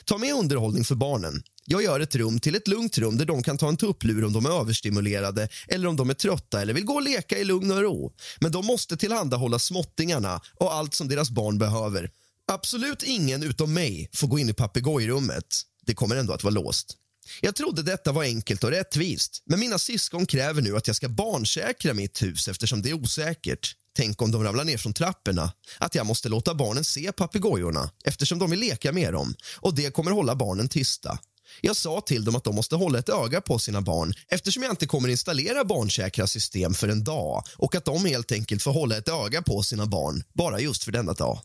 [0.04, 1.42] Ta med underhållning för barnen.
[1.66, 4.32] Jag gör ett rum till ett lugnt rum där de kan ta en tupplur om
[4.32, 7.70] de är överstimulerade eller om de är trötta eller vill gå och leka i lugn
[7.70, 8.12] och ro.
[8.40, 12.10] Men de måste tillhandahålla småttingarna och allt som deras barn behöver.
[12.52, 15.62] Absolut ingen utom mig får gå in i papegojrummet.
[15.86, 16.96] Det kommer ändå att vara låst.
[17.40, 21.08] Jag trodde detta var enkelt och rättvist, men mina syskon kräver nu att jag ska
[21.08, 23.76] barnsäkra mitt hus eftersom det är osäkert.
[23.96, 25.52] Tänk om de ramlar ner från trapporna.
[25.78, 29.94] Att jag måste låta barnen se papegojorna eftersom de vill leka med dem och det
[29.94, 31.18] kommer hålla barnen tysta.
[31.60, 34.72] Jag sa till dem att de måste hålla ett öga på sina barn eftersom jag
[34.72, 38.96] inte kommer installera barnsäkra system för en dag och att de helt enkelt får hålla
[38.96, 41.40] ett öga på sina barn bara just för denna dag.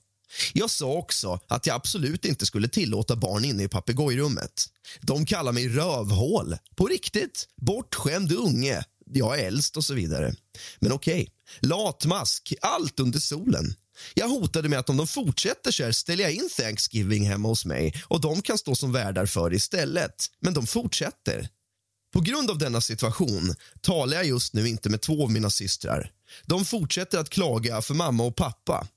[0.53, 4.65] Jag sa också att jag absolut inte skulle tillåta barn inne i papegojrummet.
[5.01, 6.55] De kallar mig rövhål.
[6.75, 7.47] På riktigt.
[7.61, 8.83] Bortskämd unge.
[9.13, 10.33] Jag är äldst och så vidare.
[10.79, 11.31] Men okej.
[11.59, 12.53] Latmask.
[12.61, 13.73] Allt under solen.
[14.13, 17.65] Jag hotade med att om de fortsätter så här ställer jag in Thanksgiving hemma hos
[17.65, 20.25] mig och de kan stå som värdar för det istället.
[20.39, 21.49] Men de fortsätter.
[22.13, 26.11] På grund av denna situation talar jag just nu inte med två av mina systrar.
[26.45, 28.87] De fortsätter att klaga för mamma och pappa.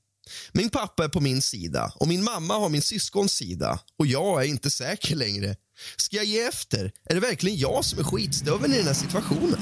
[0.51, 4.43] Min pappa är på min sida och min mamma har min syskons sida och jag
[4.43, 5.55] är inte säker längre.
[5.97, 6.91] Ska jag ge efter?
[7.09, 9.59] Är det verkligen jag som är skitstöveln i den här situationen?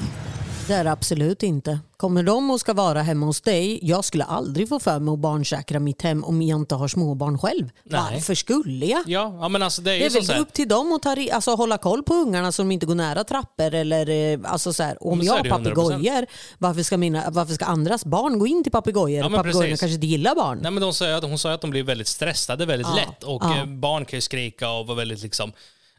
[0.66, 1.78] Det är det absolut inte.
[1.96, 5.18] Kommer de och ska vara hemma hos dig, jag skulle aldrig få för mig att
[5.18, 7.70] barnsäkra mitt hem om jag inte har småbarn själv.
[7.84, 8.00] Nej.
[8.12, 9.02] Varför skulle jag?
[9.06, 11.54] Ja, ja men alltså det är Det är väl upp till dem att ta, alltså,
[11.54, 13.74] hålla koll på ungarna så de inte går nära trappor.
[13.74, 15.64] Eller, eh, alltså, så här, om jag har är det ju 100%.
[15.64, 16.26] papegojor,
[16.58, 19.18] varför ska, mina- varför ska andras barn gå in till papegojor?
[19.24, 20.58] Ja, Papegojorna kanske inte gillar barn.
[20.62, 23.22] Nej, men de sa att, hon sa att de blir väldigt stressade väldigt Ja, lätt
[23.24, 23.56] och ja.
[23.58, 25.52] eh, barn kan ju skrika och vara väldigt liksom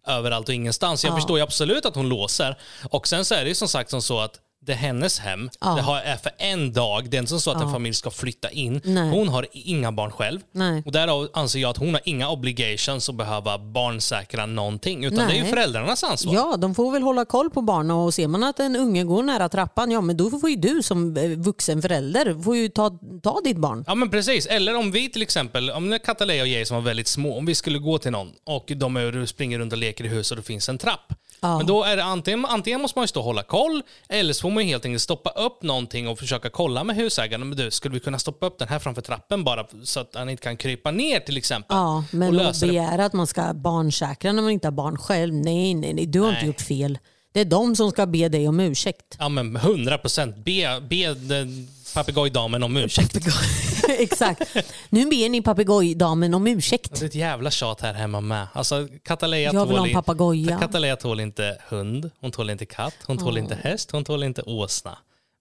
[0.07, 1.03] överallt och ingenstans.
[1.03, 2.57] Jag förstår ju absolut att hon låser.
[2.89, 5.49] Och sen så är det ju som sagt som så att det är hennes hem.
[5.61, 5.75] Ja.
[5.75, 7.09] Det har- är för en dag.
[7.09, 8.81] Det är inte så att en familj ska flytta in.
[8.83, 9.09] Nej.
[9.09, 10.39] Hon har inga barn själv.
[10.51, 10.83] Nej.
[10.85, 15.05] Och därav anser jag att hon har inga obligations att behöva barnsäkra någonting.
[15.05, 15.49] Utan det är ju Nej.
[15.51, 16.33] föräldrarnas ansvar.
[16.33, 19.23] Ja, de får väl hålla koll på barnen och ser man att en unge går
[19.23, 22.99] nära trappan, ja men då får ju du som eh, vuxen förälder får ju ta,
[23.23, 23.83] ta ditt barn.
[23.87, 24.45] Ja men precis.
[24.45, 27.45] Eller om vi till exempel, om det är Katalea och Jason var väldigt små, om
[27.45, 30.37] vi skulle gå till någon och de är, springer runt och leker i huset och
[30.37, 31.13] det finns en trapp.
[31.43, 31.57] Ja.
[31.57, 34.41] Men då är det antingen, antingen måste man ju stå och hålla koll, eller så
[34.41, 37.49] får man ju helt enkelt stoppa upp någonting och försöka kolla med husägaren.
[37.49, 40.29] Men du, skulle vi kunna stoppa upp den här framför trappen bara så att han
[40.29, 41.77] inte kan krypa ner till exempel?
[41.77, 45.73] Ja, men att begära att man ska barnsäkra när man inte har barn själv, nej,
[45.73, 46.47] nej, nej du har inte Nej.
[46.47, 46.97] gjort fel.
[47.33, 49.15] Det är de som ska be dig om ursäkt.
[49.19, 50.35] Ja men 100 procent.
[50.35, 53.17] Be, be den papegojdamen om ursäkt.
[53.99, 54.55] Exakt.
[54.89, 56.99] Nu ber ni papegojdamen om ursäkt.
[56.99, 58.47] Det är ett jävla tjat här hemma med.
[58.53, 60.59] Alltså, Katalea Jag vill ha tål en papegoja.
[60.59, 64.41] Katalea tål inte hund, hon tål inte katt, hon tål inte häst, hon tål inte
[64.41, 64.97] åsna.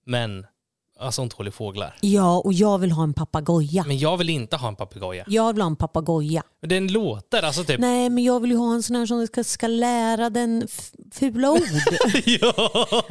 [0.06, 0.46] Men
[1.02, 1.94] alltså hon tål fåglar.
[2.00, 3.84] Ja, och jag vill ha en papegoja.
[3.86, 5.24] Men jag vill inte ha en papegoja.
[5.26, 6.42] Jag vill ha en papegoja.
[6.66, 7.80] Den låter alltså typ...
[7.80, 10.90] Nej, men jag vill ju ha en sån här som ska, ska lära den f-
[11.12, 11.60] fula ord.
[12.24, 12.52] ja,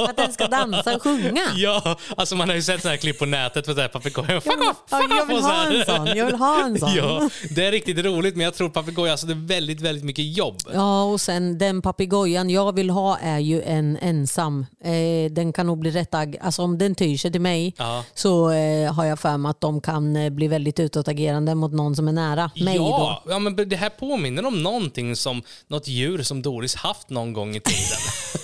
[0.10, 1.42] Att den ska dansa och sjunga.
[1.56, 4.40] ja, alltså man har ju sett sådana här klipp på nätet för papegojor.
[4.40, 6.18] Fuck off, Ja, fuck jag vill ha en sån.
[6.18, 6.94] Jag vill ha en sån.
[6.96, 10.38] Ja, det är riktigt roligt men jag tror papegoja, alltså det är väldigt, väldigt mycket
[10.38, 10.56] jobb.
[10.74, 14.66] Ja, och sen den papegojan jag vill ha är ju en ensam.
[14.84, 18.04] Eh, den kan nog bli rätt ag- Alltså om den tyr sig till mig Ja.
[18.14, 21.96] så eh, har jag för mig att de kan eh, bli väldigt utåtagerande mot någon
[21.96, 22.76] som är nära mig.
[22.76, 23.32] ja, Då.
[23.32, 27.56] ja, men det här påminner om någonting som något djur som Doris haft någon gång
[27.56, 27.98] i tiden.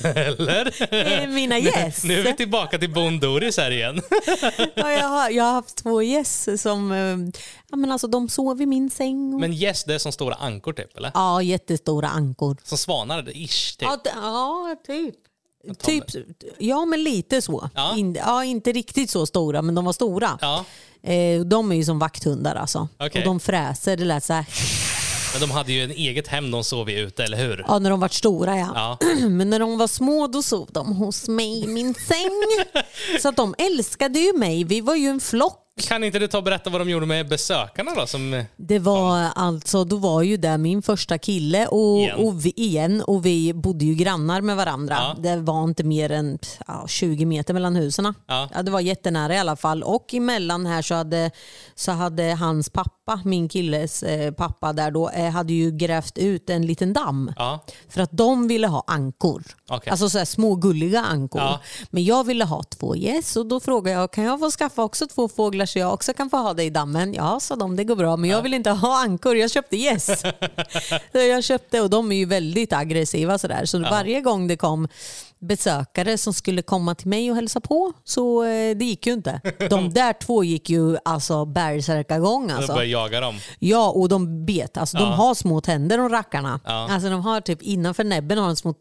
[0.17, 0.93] Eller?
[1.23, 2.03] Eh, Mina gäss.
[2.03, 4.01] Nu är vi tillbaka till Bond-Doris här igen.
[4.75, 8.61] ja, jag, har, jag har haft två gäss som eh, ja, men alltså, de sov
[8.61, 9.33] i min säng.
[9.33, 11.11] Och, Men yes, det är som stora ankor typ, eller?
[11.13, 12.57] ja, jättestora ankor.
[12.63, 13.89] Som svanar, ish, typ.
[13.89, 15.15] Ja, ja typ.
[15.75, 16.03] Typ,
[16.57, 17.69] ja, men lite så.
[17.75, 17.97] Ja.
[17.97, 20.37] In, ja, inte riktigt så stora, men de var stora.
[20.41, 20.65] Ja,
[21.03, 22.87] Eh, de är ju som vakthundar alltså.
[22.99, 23.21] Okej.
[23.21, 24.45] Och de fräser, det lät så här.
[25.33, 27.65] men de hade ju en eget hem de sov i ute, eller hur?
[27.67, 28.71] Ja, när de var stora ja.
[28.75, 28.97] Ja.
[29.29, 32.31] Men när de var små då sov de hos mig i min säng.
[33.21, 34.63] Så att de älskade ju mig.
[34.63, 35.63] Vi var ju en flock.
[35.77, 38.07] Kan inte du ta och berätta vad de gjorde med besökarna då?
[38.07, 42.19] Som, Det var alltså, då var ju det min första kille och, Igen.
[42.19, 44.95] och vi, igen och vi bodde ju grannar med varandra.
[44.99, 45.15] Ja.
[45.21, 48.13] Det var inte mer än ja, 20 meter mellan husen.
[48.27, 48.49] Ja.
[48.63, 49.83] det var jättenära i alla fall.
[49.83, 51.31] Och emellan här så hade,
[51.75, 56.49] så hade hans pappa, min killes eh, pappa där då, eh, hade ju grävt ut
[56.49, 57.33] en liten damm.
[57.37, 59.43] ja, För att de ville ha ankor.
[59.69, 59.91] Okej.
[59.91, 61.41] Alltså så här små gulliga ankor.
[61.41, 61.59] Ja.
[61.89, 65.07] Men jag ville ha två gäss och då frågade jag kan jag få skaffa också
[65.07, 67.13] två fåglar så jag också kan få ha det i dammen?
[67.13, 68.17] Ja, sa de, det går bra.
[68.17, 70.05] Men jag vill inte ha ankor, jag köpte gäss.
[71.11, 73.65] så jag köpte och de är ju väldigt aggressiva sådär.
[73.65, 74.87] Så varje gång det kom
[75.39, 79.41] besökare som skulle komma till mig och hälsa på så eh, det gick ju inte.
[79.69, 82.73] De där två gick ju alltså bärsärkagång de alltså.
[82.73, 83.39] började jaga dem.
[83.59, 84.77] Ja, och de bet.
[84.77, 86.59] Alltså, De har små tänder de rackarna.
[86.65, 86.87] Ja.
[86.91, 88.75] Alltså, de har typ innanför näbben har de små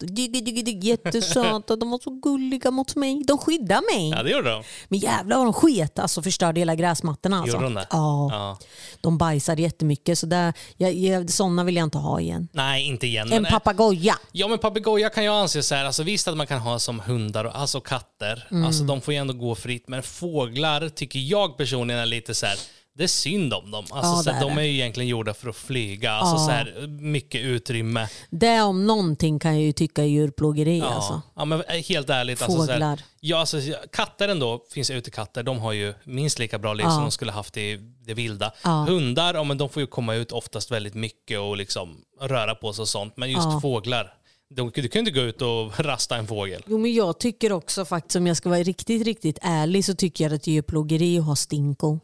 [0.83, 1.77] jättesöta.
[1.77, 3.23] De var så gulliga mot mig.
[3.27, 4.11] De skyddar mig.
[4.11, 4.63] Ja, det gjorde de.
[4.89, 5.99] Men jävlar vad de sket.
[5.99, 7.39] Alltså förstörde hela gräsmattorna.
[7.39, 7.57] Alltså.
[7.57, 7.87] Gjorde de det?
[7.91, 8.29] Ja.
[8.33, 8.59] Ja.
[9.01, 10.19] De bajsade jättemycket.
[10.19, 12.49] Så där, jag, jag, sådana vill jag inte ha igen.
[12.53, 13.33] Nej, inte igen.
[13.33, 14.15] En papegoja.
[14.33, 17.01] Ja men papegoja kan jag anse så här, alltså visst att man kan ha som
[17.01, 21.57] hundar, och, alltså katter, alltså de får ju ändå gå fritt, men fåglar tycker jag
[21.57, 22.57] personligen är lite så här.
[22.99, 23.85] det är synd om dem.
[23.91, 26.47] Alltså, Ja, så här, är de är ju egentligen gjorda för att flyga, alltså, Ja.
[26.47, 28.09] så här, mycket utrymme.
[28.31, 30.79] Det om någonting kan jag ju tycka är djurplågeri.
[30.79, 31.23] Ja, Alltså.
[31.37, 32.43] ja men eh, helt ärligt.
[32.43, 33.01] Alltså, så här, Fåglar.
[33.21, 33.59] ja, alltså,
[33.93, 37.57] katter ändå, finns utekatter, de har ju minst lika bra liv som de skulle haft
[37.57, 37.77] i
[38.07, 38.53] det vilda.
[38.63, 42.73] Hundar, ja, men de får ju komma ut oftast väldigt mycket och liksom röra på
[42.73, 44.13] sig och sånt, men just fåglar,
[44.49, 46.63] de, du kan inte gå ut och rasta en fågel.
[46.67, 50.25] Jo, men jag tycker också faktiskt, om jag ska vara riktigt, riktigt ärlig, så tycker
[50.25, 51.99] jag att det är djurplågeri att ha Stinko.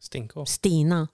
[0.00, 0.46] Stinko.
[0.46, 1.08] Stina.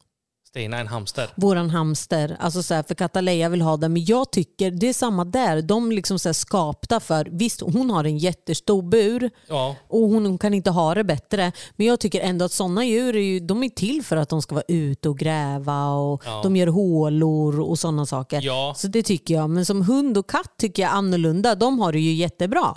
[0.49, 1.29] Stina, en hamster.
[1.37, 2.37] våran hamster.
[2.41, 5.63] Alltså så här, för Cataleya vill ha den, men jag tycker det är samma där.
[5.63, 10.27] De liksom så här skapta för, visst hon har en jättestor bur Ja, och hon,
[10.27, 11.53] hon kan inte ha det bättre.
[11.77, 14.43] Men jag tycker ändå att sådana djur är, ju, de är till för att de
[14.43, 16.41] ska vara ute och gräva och Ja.
[16.43, 18.41] de gör hålor och sådana saker.
[18.43, 18.75] Ja.
[18.77, 19.51] Så det tycker jag.
[19.51, 21.55] Men som hund och katt tycker jag annorlunda.
[21.55, 22.75] De har det ju jättebra.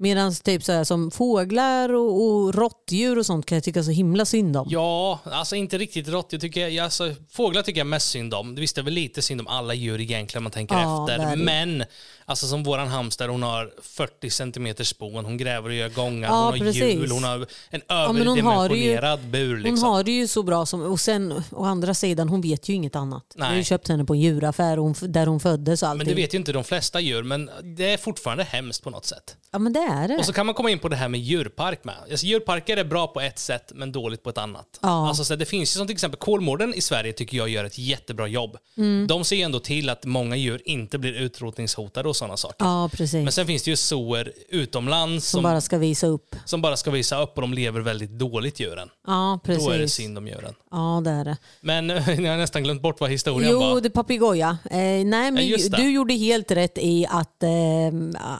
[0.00, 3.90] Medan typ så här, som fåglar och, och råttdjur och sånt kan jag tycka så
[3.90, 4.66] himla synd om.
[4.70, 6.26] Ja, alltså inte riktigt rått.
[6.30, 8.54] Jag tycker, jag, alltså, fåglar tycker jag mest synd om.
[8.54, 11.12] Visst, det är väl lite synd om alla djur egentligen om man tänker Ja, det
[11.14, 11.36] är efter.
[11.36, 11.44] det.
[11.44, 11.84] Men
[12.28, 16.34] Alltså som våran hamster, hon har 40 centimeter spån, hon gräver och gör gångar, Ja,
[16.34, 16.82] hon har precis.
[16.82, 19.56] hjul, hon har en Ja, men hon har ju- överdimensionerad bur.
[19.58, 19.84] Liksom.
[19.84, 22.72] Hon har det ju så bra som, och sen å andra sidan, hon vet ju
[22.74, 23.24] inget annat.
[23.36, 23.64] Vi har ju Nej.
[23.64, 25.98] köpt henne på en djuraffär hon, där hon föddes och allting.
[25.98, 29.06] Men det vet ju inte de flesta djur, men det är fortfarande hemskt på något
[29.06, 29.36] sätt.
[29.50, 30.16] Ja men det är det.
[30.18, 31.94] Och så kan man komma in på det här med djurpark med.
[32.10, 34.78] Alltså, djurparker är bra på ett sätt, men dåligt på ett annat.
[34.82, 35.08] Ja.
[35.08, 37.78] Alltså, så det finns ju som till exempel Kolmården i Sverige tycker jag gör ett
[37.78, 38.56] jättebra jobb.
[38.76, 39.06] Mm.
[39.06, 42.56] De ser ju ändå till att många djur inte blir utrotningshotade och sådana saker.
[42.66, 43.24] Ja precis.
[43.24, 46.36] Men sen finns det ju zoor utomlands som som, bara ska visa upp.
[46.44, 48.88] som bara ska visa upp och de lever väldigt dåligt djuren.
[49.06, 49.64] Ja precis.
[49.66, 50.54] Då är det synd om djuren.
[50.70, 51.36] Ja det är det.
[51.60, 51.88] Men
[52.24, 53.80] jag har nästan glömt bort vad historien Jo, var.
[53.80, 54.58] det är papegoja.
[54.64, 57.48] Eh, nej, men Ja, du gjorde helt rätt i att, eh,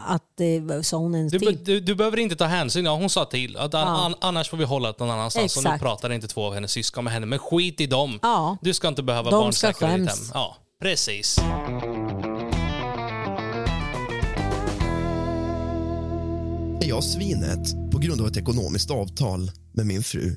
[0.07, 1.65] att eh, sa hon ens Du, till?
[1.65, 2.85] du, du behöver inte ta hänsyn.
[2.85, 3.57] Ja, hon sa till.
[3.57, 3.79] Att Ja.
[3.81, 5.57] an, annars får vi hålla det någon annanstans.
[5.57, 5.83] Och nu Exakt.
[5.83, 7.27] pratar inte två av hennes syskon med henne.
[7.27, 8.19] Men skit i dem.
[8.23, 8.57] Ja.
[8.63, 10.09] Du ska inte behöva De ditt hem.
[10.35, 11.39] Ja, precis.
[16.81, 20.37] Är jag svinet på grund av ett ekonomiskt avtal med min fru.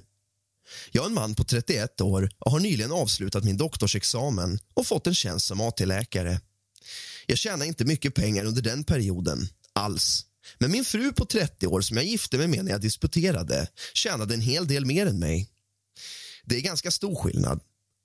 [0.92, 5.08] Jag är en man på 31 år och har nyligen avslutat min doktorsexamen och fått
[5.08, 6.40] en tjänst som AT-läkare.
[7.26, 10.26] Jag tjänar inte mycket pengar under den perioden, alls.
[10.60, 14.34] Men min fru på 30 år som jag gifte mig med när jag disputerade tjänade
[14.34, 15.50] en hel del mer än mig.
[16.46, 17.62] Det är ganska stor skillnad.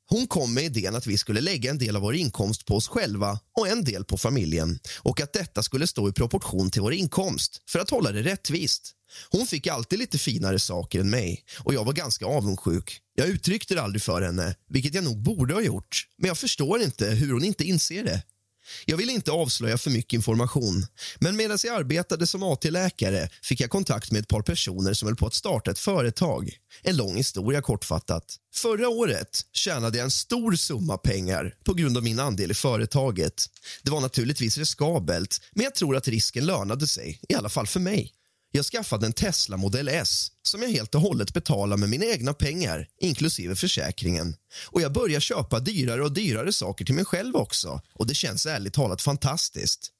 [0.09, 2.89] Hon kom med idén att vi skulle lägga en del av vår inkomst på oss
[2.89, 6.93] själva och en del på familjen och att detta skulle stå i proportion till vår
[6.93, 8.93] inkomst för att hålla det rättvist.
[9.31, 13.01] Hon fick alltid lite finare saker än mig och jag var ganska avundsjuk.
[13.15, 16.07] Jag uttryckte det aldrig för henne, vilket jag nog borde ha gjort.
[16.19, 18.23] Men jag förstår inte hur hon inte inser det.
[18.85, 20.87] Jag vill inte avslöja för mycket information,
[21.19, 25.17] men medan jag arbetade som AT-läkare fick jag kontakt med ett par personer som höll
[25.17, 26.51] på att starta ett företag.
[26.83, 28.37] En lång historia kortfattat.
[28.55, 33.45] Förra året tjänade jag en stor summa pengar på grund av min andel i företaget.
[33.83, 37.81] Det var naturligtvis riskabelt, men jag tror att risken lönade sig, i alla fall för
[37.81, 38.12] mig.
[38.57, 42.35] Jag skaffade en Tesla Model S som jag helt och hållet betalar med mina egna
[42.35, 44.37] pengar, inklusive försäkringen.
[44.67, 47.81] Och jag börjar köpa dyrare och dyrare saker till mig själv också.
[47.95, 49.91] Och det känns ärligt talat fantastiskt.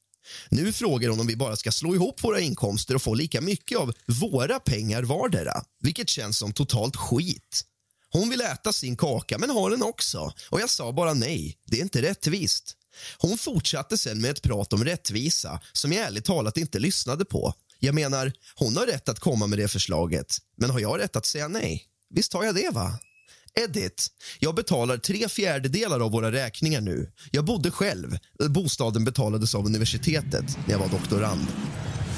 [0.49, 3.79] Nu frågar hon om vi bara ska slå ihop våra inkomster och få lika mycket
[3.79, 7.63] av våra pengar vardera, vilket känns som totalt skit.
[8.11, 10.33] Hon vill äta sin kaka, men har den också.
[10.51, 12.77] Och jag sa bara nej, det är inte rättvist.
[13.19, 17.55] Hon fortsatte sen med ett prat om rättvisa som jag ärligt talat inte lyssnade på.
[17.87, 21.27] Jag menar, hon har rätt att komma med det förslaget, men har jag rätt att
[21.27, 21.85] säga nej?
[22.15, 22.99] Visst har jag det, va?
[23.61, 24.07] Edit.
[24.39, 27.13] Jag betalar tre fjärdedelar av våra räkningar nu.
[27.31, 28.19] Jag bodde själv.
[28.49, 31.47] Bostaden betalades av universitetet när jag var doktorand.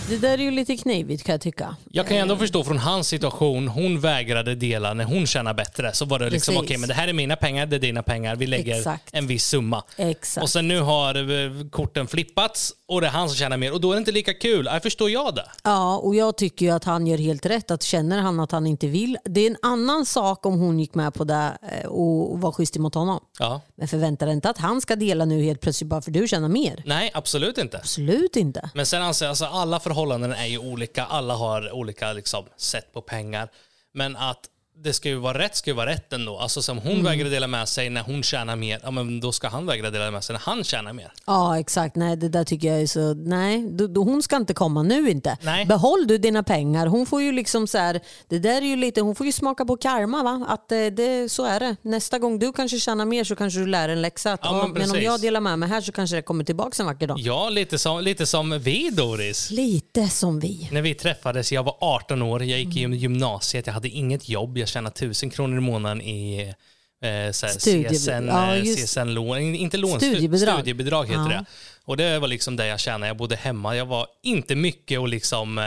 [0.09, 1.77] Det där är ju lite knivigt kan jag tycka.
[1.91, 5.93] Jag kan ju ändå förstå från hans situation, hon vägrade dela när hon tjänar bättre.
[5.93, 8.37] Så var det liksom, okej men det här är mina pengar, det är dina pengar,
[8.37, 9.09] vi lägger Exakt.
[9.13, 9.83] en viss summa.
[9.97, 10.43] Exakt.
[10.43, 13.81] Och sen nu har eh, korten flippats och det är han som tjänar mer och
[13.81, 14.69] då är det inte lika kul.
[14.73, 15.51] Jag förstår jag det.
[15.63, 17.71] Ja, och jag tycker ju att han gör helt rätt.
[17.71, 19.19] Att känner han att han inte vill.
[19.25, 22.53] Det är en annan sak om hon gick med på det eh, och och var
[22.53, 23.21] schysst mot honom.
[23.39, 23.61] Ja.
[23.75, 26.49] Men förvänta dig inte att han ska dela nu helt plötsligt bara för du tjänar
[26.49, 26.83] mer.
[26.87, 27.79] Nej, absolut inte.
[27.79, 28.71] Absolut inte.
[28.75, 29.98] Men sen anser jag, alltså alla förhållanden
[30.33, 33.49] är ju olika, alla har olika liksom, sätt på pengar.
[33.93, 34.51] Men att
[34.85, 36.39] det ska ju vara rätt ska ju vara rätt ändå.
[36.39, 36.95] Alltså som Mm.
[36.95, 39.91] hon vägrar dela med sig när hon tjänar mer, ja men då ska han vägra
[39.91, 41.13] dela med sig när han tjänar mer.
[41.27, 44.55] Ja exakt, nej det där tycker jag är så, nej då, då, hon ska inte
[44.55, 45.37] komma nu inte.
[45.43, 45.67] Nej.
[45.67, 49.01] Behåll du dina pengar, hon får ju liksom så här, det där är ju lite,
[49.01, 51.77] hon får ju smaka på karma va, att eh, det, så är det.
[51.83, 54.33] Nästa gång du kanske tjänar mer så kanske du lär en läxa.
[54.33, 56.83] Att, Ja, men men, om jag delar med mig här så kanske det kommer tillbaka
[56.83, 57.19] en vacker dag.
[57.21, 59.51] Ja, lite som, lite som vi Doris.
[59.51, 60.69] Lite som vi.
[60.73, 64.59] När vi träffades, jag var 18 år, jag gick i gymnasiet, jag hade inget jobb,
[64.59, 66.55] jag tjänade 1000 kronor i månaden i
[67.03, 70.55] eh, CSN, ja, eh, CSN-lån, inte lån, stu- Studiebidrag.
[70.55, 71.29] studiebidrag heter Ja.
[71.29, 71.45] det.
[71.85, 75.09] Och det var liksom det jag tjänade, jag bodde hemma, jag var inte mycket och
[75.09, 75.65] liksom eh,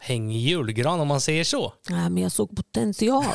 [0.00, 1.72] häng i julgran om man säger så.
[1.90, 3.24] Nej, men jag såg potential.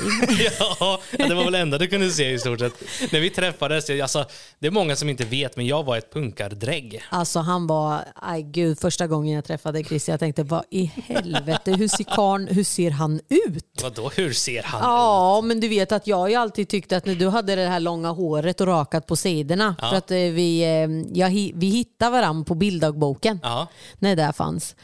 [0.80, 2.74] ja, det var väl det enda du kunde se i stort sett.
[3.12, 4.26] När vi träffades, alltså,
[4.60, 7.02] det är många som inte vet, men jag var ett punkardrägg.
[7.10, 11.72] Alltså han var, aj gud, första gången jag träffade Chris, jag tänkte vad i helvete,
[11.72, 13.82] hur ser, karln, hur ser han ut?
[13.84, 14.86] Vadå, hur ser han ut?
[14.86, 17.68] Ja, men du vet att jag har ju alltid tyckt att när du hade det
[17.68, 22.12] här långa håret och rakat på sidorna, för att eh, vi, eh, hi- vi hittade
[22.12, 23.68] varandra på bilddagboken Ja.
[24.00, 24.76] när det där fanns.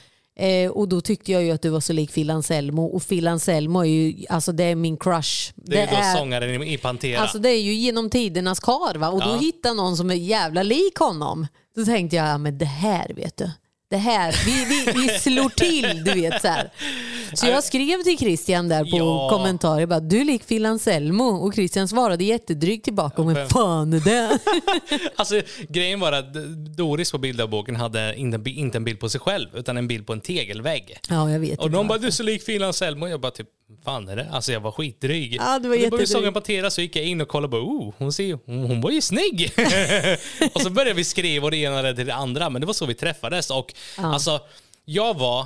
[0.41, 3.27] Eh, och då tyckte jag ju att du var så lik Phil Anselmo och Phil
[3.27, 5.51] Anselmo är ju, alltså det är min crush.
[5.55, 7.19] Det är ju då sångaren i Pantera.
[7.19, 9.09] Alltså det är ju genom tidernas karl va?
[9.09, 9.37] och då Ja.
[9.37, 11.47] hittar någon som är jävla lik honom.
[11.75, 13.51] Då tänkte jag, ja, men det här vet du.
[13.89, 16.71] Det här, vi, vi, vi slår till du vet så här.
[17.33, 19.29] Så jag skrev till Christian där på Ja.
[19.31, 23.99] kommentarer bara, du är lik Phil Anselmo och Christian svarade jättedrygt tillbaka, men fan är
[23.99, 24.39] det?
[25.15, 26.33] Alltså, grejen var att
[26.77, 30.13] Doris på bilderboken hade inte, inte en bild på sig själv, utan en bild på
[30.13, 30.97] en tegelvägg.
[31.09, 33.05] ja, jag vet Och de bara, du är så lik Selma.
[33.05, 33.47] Och jag bara, typ,
[33.85, 34.27] fan är det?
[34.31, 35.35] Alltså jag var skitdryg.
[35.35, 36.07] Ja, du var och då började jättedryg.
[36.07, 38.81] sången partera så gick jag in och kollade och bara, oh, hon, ser, hon, hon
[38.81, 39.51] var ju snygg.
[40.53, 42.85] och så började vi skriva och det ena till det andra, men det var så
[42.85, 43.49] vi träffades.
[43.49, 44.39] Och alltså,
[44.85, 45.45] jag var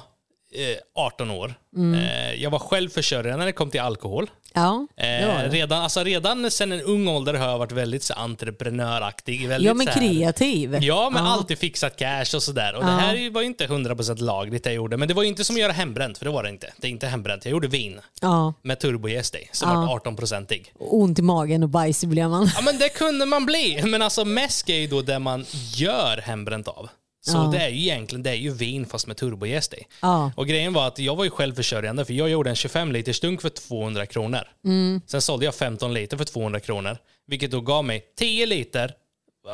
[0.96, 1.54] 18 år.
[1.76, 2.00] Mm.
[2.00, 4.30] Eh, jag var självförsörjande när det kom till alkohol.
[4.54, 5.48] Ja, det Eh, det.
[5.50, 9.48] redan, alltså redan sen en ung ålder har jag varit väldigt så, entreprenöraktig.
[9.48, 10.78] Väldigt, Ja, men här- kreativ.
[10.82, 12.76] Ja, men alltid fixat cash och sådär.
[12.76, 12.98] Och det Ja.
[12.98, 14.98] här var ju inte 100% lagligt det jag gjorde.
[14.98, 16.74] Men det var ju inte som att göra hembränt, för det var det inte.
[16.78, 17.46] Det är inte hembränt.
[17.46, 20.72] Jag gjorde vin Ja, med turbojäst i, som var 18-procentig.
[20.80, 22.50] ont i magen och bajs blev man.
[22.56, 23.82] Ja, men det kunde man bli.
[23.86, 25.46] Men alltså mäsk är ju då det man
[25.76, 26.90] gör hembränt av.
[27.28, 27.50] Så Ja.
[27.52, 29.84] det är ju egentligen det är ju vin fast med turbojäst i.
[30.02, 30.32] Ja.
[30.36, 33.42] Och grejen var att jag var ju självförsörjande för jag gjorde en 25 liters dunk
[33.42, 34.42] för 200 kronor.
[34.66, 35.02] Mm.
[35.08, 36.98] Sen sålde jag 15 liter för 200 kronor.
[37.28, 38.92] Vilket då gav mig 10 liter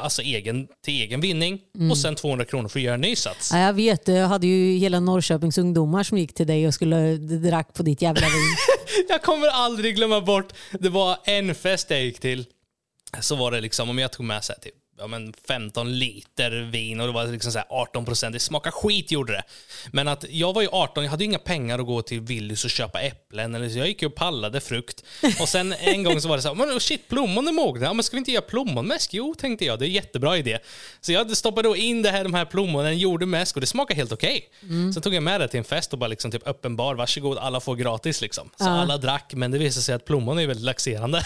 [0.01, 1.91] alltså egen, till egen vinning Mm.
[1.91, 3.49] och sen 200 kronor för att göra en ny sats.
[3.53, 7.17] Ja, jag vet, jag hade ju hela Norrköpings ungdomar som gick till dig och skulle
[7.17, 8.55] drack på ditt jävla vin.
[9.09, 12.45] Jag kommer aldrig glömma bort, det var en fest jag gick till.
[13.21, 16.99] Så var det liksom, om jag tog med sig typ ja, men 15 liter vin
[16.99, 18.33] och det var liksom så här 18 procent.
[18.33, 19.43] Det smakade skit gjorde det.
[19.91, 22.69] Men att jag var ju 18, jag hade inga pengar att gå till Willys och
[22.69, 23.55] köpa äpplen.
[23.55, 25.03] Eller så jag gick ju och pallade frukt.
[25.41, 27.85] Och sen en gång så var det så här, men shit plommon är mogna.
[27.85, 29.13] Ja, men ska vi inte göra plommonmäsk?
[29.13, 29.79] Jo, tänkte jag.
[29.79, 30.59] Det är en jättebra idé.
[31.01, 33.97] Så jag stoppade då in det här, de här plommonen, gjorde mäsk och det smakade
[33.97, 34.49] helt okej.
[34.93, 37.37] Sen tog jag med det till en fest och bara liksom typ öppen bar, varsågod,
[37.37, 38.49] alla får gratis liksom.
[38.57, 41.25] Så alla drack, men det visade sig att plommon är väldigt laxerande.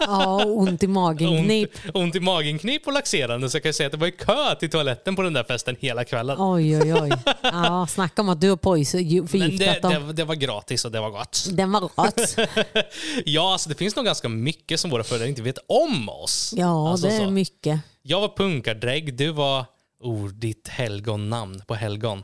[0.00, 3.50] Ja, ont i magen, ont, ont i magen, och laxerande.
[3.50, 6.04] Så jag kan säga att det var kö till toaletten på den där festen hela
[6.04, 6.36] kvällen.
[6.40, 7.10] Oj, oj, oj.
[7.42, 10.06] Ja, snacka om att du poison, Men förgiftat det, dem.
[10.06, 11.46] det, det var gratis och det var gott.
[11.52, 12.36] Den var gott.
[13.24, 16.52] ja, alltså det finns nog ganska mycket som våra föräldrar inte vet om oss.
[16.56, 17.30] Ja, Alltså det är så.
[17.30, 17.80] mycket.
[18.02, 19.64] Jag var punkardrägg, du var
[20.00, 22.22] oh, ditt helgonnamn på helgon.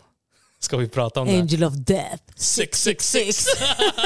[0.64, 1.38] Ska vi prata om det?
[1.40, 2.22] Angel of death.
[2.36, 3.46] 666.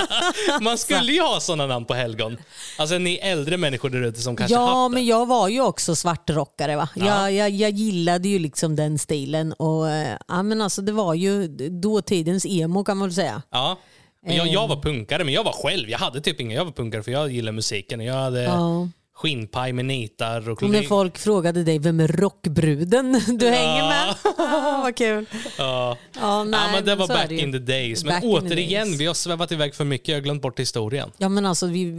[0.61, 2.37] Man skulle ju ha sådana namn på helgon.
[2.79, 4.95] Alltså ni äldre människor där ute som kanske Ja, haft det.
[4.95, 6.77] men jag var ju också svartrockare.
[6.77, 6.89] Va?
[6.95, 7.07] Ja.
[7.07, 9.53] Jag, jag, jag gillade ju liksom den stilen.
[9.53, 13.43] Och, eh, ja, men alltså, det var ju dåtidens emo kan man väl säga.
[13.51, 13.79] Ja.
[14.27, 14.53] Men jag, Eh.
[14.53, 15.91] jag var punkare, men jag var själv.
[15.91, 18.01] Jag hade typ ingen, jag var punkare för jag gillar musiken.
[18.01, 18.89] Jag hade Ja.
[19.17, 24.15] Skinnpaj med nitar och när folk frågade dig, vem är rockbruden du hänger med?
[24.83, 25.27] Vad kul.
[25.59, 25.97] Ja.
[26.21, 28.05] Ja, nej, ja, men det var back det in the days.
[28.05, 30.09] Men Back återigen, vi har svävat iväg för mycket.
[30.09, 31.11] Jag har glömt bort historien.
[31.19, 31.93] Ja men alltså, vi,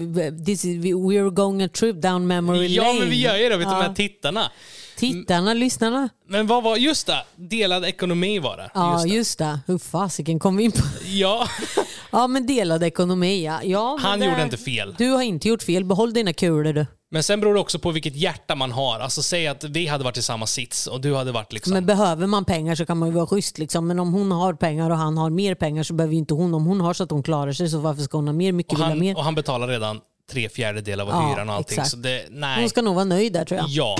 [0.45, 2.99] this is, we, we are going a trip down memory Ja, lane.
[2.99, 3.57] men vi gör ju det.
[3.57, 3.73] Vet Ja.
[3.73, 4.51] de här tittarna.
[4.97, 6.09] Tittarna, lyssnarna.
[6.29, 8.69] Men vad var, just det, delad ekonomi var det.
[8.73, 9.15] Ja, Just det.
[9.15, 9.59] just det.
[9.67, 10.83] Hur fasiken kom vi in på?
[11.05, 11.47] Ja,
[12.11, 13.59] Ja, men delad ekonomi ja.
[13.63, 14.95] ja han det- gjorde inte fel.
[14.97, 15.85] Du har inte gjort fel.
[15.85, 16.85] Behåll dina kulor du.
[17.11, 18.99] Men sen beror det också på vilket hjärta man har.
[18.99, 21.73] Alltså säg att vi hade varit i samma sits och du hade varit liksom...
[21.73, 23.57] Men behöver man pengar så kan man ju vara schysst.
[23.57, 23.87] Liksom.
[23.87, 26.53] Men om hon har pengar och han har mer pengar så behöver ju inte hon.
[26.53, 28.51] Om hon har så att hon klarar sig så varför ska hon ha mer?
[28.51, 29.17] Mycket och, vill ha han, mer.
[29.17, 29.99] och han betalar redan
[30.31, 31.73] tre fjärdedelar av Ja, hyran och allting.
[31.79, 31.89] exakt.
[31.91, 32.59] Så det, nej.
[32.59, 33.69] Hon ska nog vara nöjd där tror jag.
[33.69, 33.97] Ja.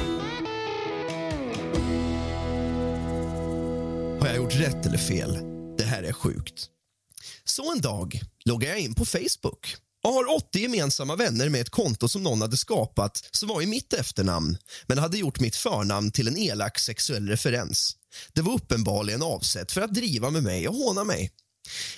[4.20, 5.38] Har jag gjort rätt eller fel?
[5.78, 6.70] Det här är sjukt.
[7.44, 11.70] Så en dag loggar jag in på Facebook och har 80 gemensamma vänner med ett
[11.70, 14.58] konto som någon hade skapat som var i mitt efternamn
[14.88, 17.96] men hade gjort mitt förnamn till en elak sexuell referens.
[18.34, 21.32] Det var uppenbarligen avsett för att driva med mig och håna mig.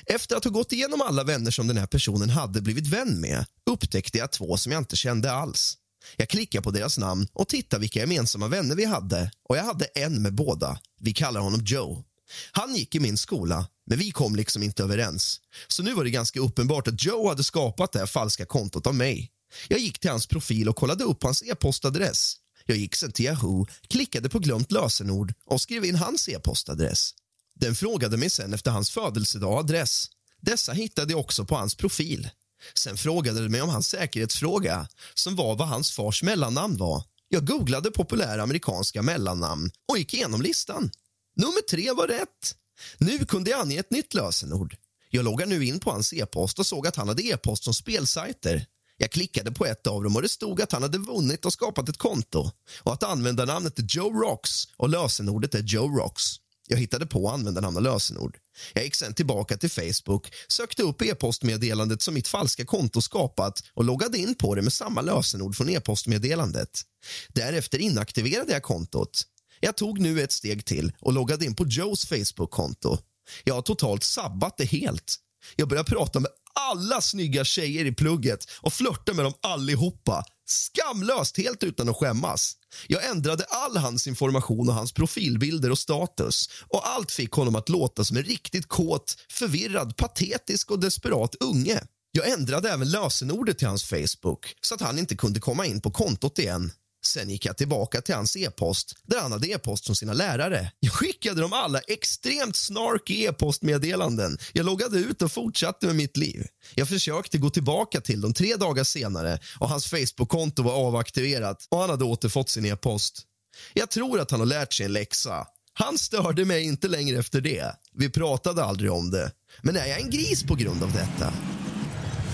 [0.05, 3.45] Efter att ha gått igenom alla vänner som den här personen hade blivit vän med
[3.69, 5.77] upptäckte jag två som jag inte kände alls.
[6.17, 9.85] Jag klickade på deras namn och tittade vilka gemensamma vänner vi hade och jag hade
[9.85, 10.79] en med båda.
[10.99, 12.03] Vi kallar honom Joe.
[12.51, 15.41] Han gick i min skola, men vi kom liksom inte överens.
[15.67, 18.95] Så nu var det ganska uppenbart att Joe hade skapat det här falska kontot av
[18.95, 19.31] mig.
[19.67, 22.35] Jag gick till hans profil och kollade upp hans e-postadress.
[22.65, 27.11] Jag gick sen till Yahoo, klickade på glömt lösenord och skrev in hans e-postadress.
[27.55, 30.05] Den frågade mig sen efter hans födelsedag och adress.
[30.41, 32.29] Dessa hittade jag också på hans profil.
[32.73, 37.03] Sen frågade den mig om hans säkerhetsfråga, som var vad hans fars mellannamn var.
[37.29, 40.91] Jag googlade populära amerikanska mellannamn och gick igenom listan.
[41.39, 42.55] Nummer tre var rätt.
[42.97, 44.75] Nu kunde jag ange ett nytt lösenord.
[45.09, 48.65] Jag loggade nu in på hans e-post och såg att han hade e-post som spelsajter.
[48.97, 51.89] Jag klickade på ett av dem och det stod att han hade vunnit och skapat
[51.89, 52.51] ett konto
[52.83, 56.23] och att användarnamnet är Joe Rocks och lösenordet är Joe Rocks.
[56.67, 58.37] Jag hittade på användarnamn och lösenord.
[58.73, 63.83] Jag gick sen tillbaka till Facebook, sökte upp e-postmeddelandet som mitt falska konto skapat och
[63.83, 66.81] loggade in på det med samma lösenord från e-postmeddelandet.
[67.27, 69.25] Därefter inaktiverade jag kontot.
[69.59, 72.97] Jag tog nu ett steg till och loggade in på Joes Facebook-konto.
[73.43, 75.15] Jag har totalt sabbat det helt.
[75.55, 80.23] Jag började prata med alla snygga tjejer i plugget och flörta med dem allihopa.
[80.45, 82.53] Skamlöst, helt utan att skämmas.
[82.87, 87.69] Jag ändrade all hans information och hans profilbilder och status och allt fick honom att
[87.69, 91.83] låta som en riktigt kåt, förvirrad, patetisk och desperat unge.
[92.11, 95.91] Jag ändrade även lösenordet till hans Facebook så att han inte kunde komma in på
[95.91, 96.71] kontot igen.
[97.05, 100.71] Sen gick jag tillbaka till hans e-post där han hade e-post från sina lärare.
[100.79, 104.37] Jag skickade dem alla extremt snarky e-postmeddelanden.
[104.53, 106.47] Jag loggade ut och fortsatte med mitt liv.
[106.75, 111.79] Jag försökte gå tillbaka till dem tre dagar senare och hans Facebook-konto var avaktiverat och
[111.79, 113.25] han hade återfått sin e-post.
[113.73, 115.45] Jag tror att han har lärt sig en läxa.
[115.73, 117.75] Han störde mig inte längre efter det.
[117.93, 119.31] Vi pratade aldrig om det.
[119.61, 121.33] Men är jag en gris på grund av detta?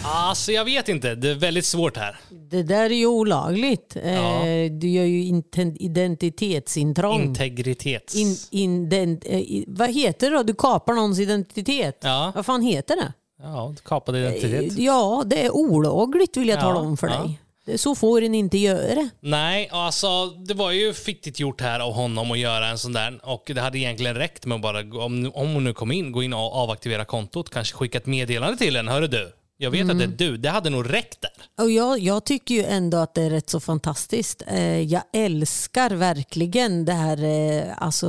[0.08, 2.20] Alltså jag vet inte, det är väldigt svårt här.
[2.52, 3.98] Det där är ju olagligt.
[4.06, 4.46] Ja.
[4.48, 7.22] Eh, du gör ju inten- identitetsintrång.
[7.24, 8.16] Integritets...
[8.16, 10.44] In, indent, eh, i- vad heter det då?
[10.44, 11.98] Du kapar någons identitet.
[12.04, 12.32] Ja.
[12.36, 13.14] Vad fan heter det?
[13.44, 14.78] Ja, kapad identitet.
[14.78, 17.18] Eh, Ja, det är olagligt vill jag Ja, tala om för ja.
[17.24, 17.40] dig.
[17.66, 19.10] Det- Så får en inte göra.
[19.20, 23.20] Nej, alltså det var ju fittigt gjort här av honom att göra en sån där.
[23.24, 26.24] Och det hade egentligen räckt med att bara, om, om hon nu kom in, gå
[26.24, 27.50] in och avaktivera kontot.
[27.50, 28.88] Kanske skicka ett meddelande till en.
[28.88, 30.38] Hörru du, jag vet att det är du.
[30.38, 31.64] Det hade nog räckt där.
[31.64, 34.44] Och jag, jag tycker ju ändå att det är rätt så fantastiskt.
[34.48, 38.08] Eh, jag älskar verkligen det här eh, alltså,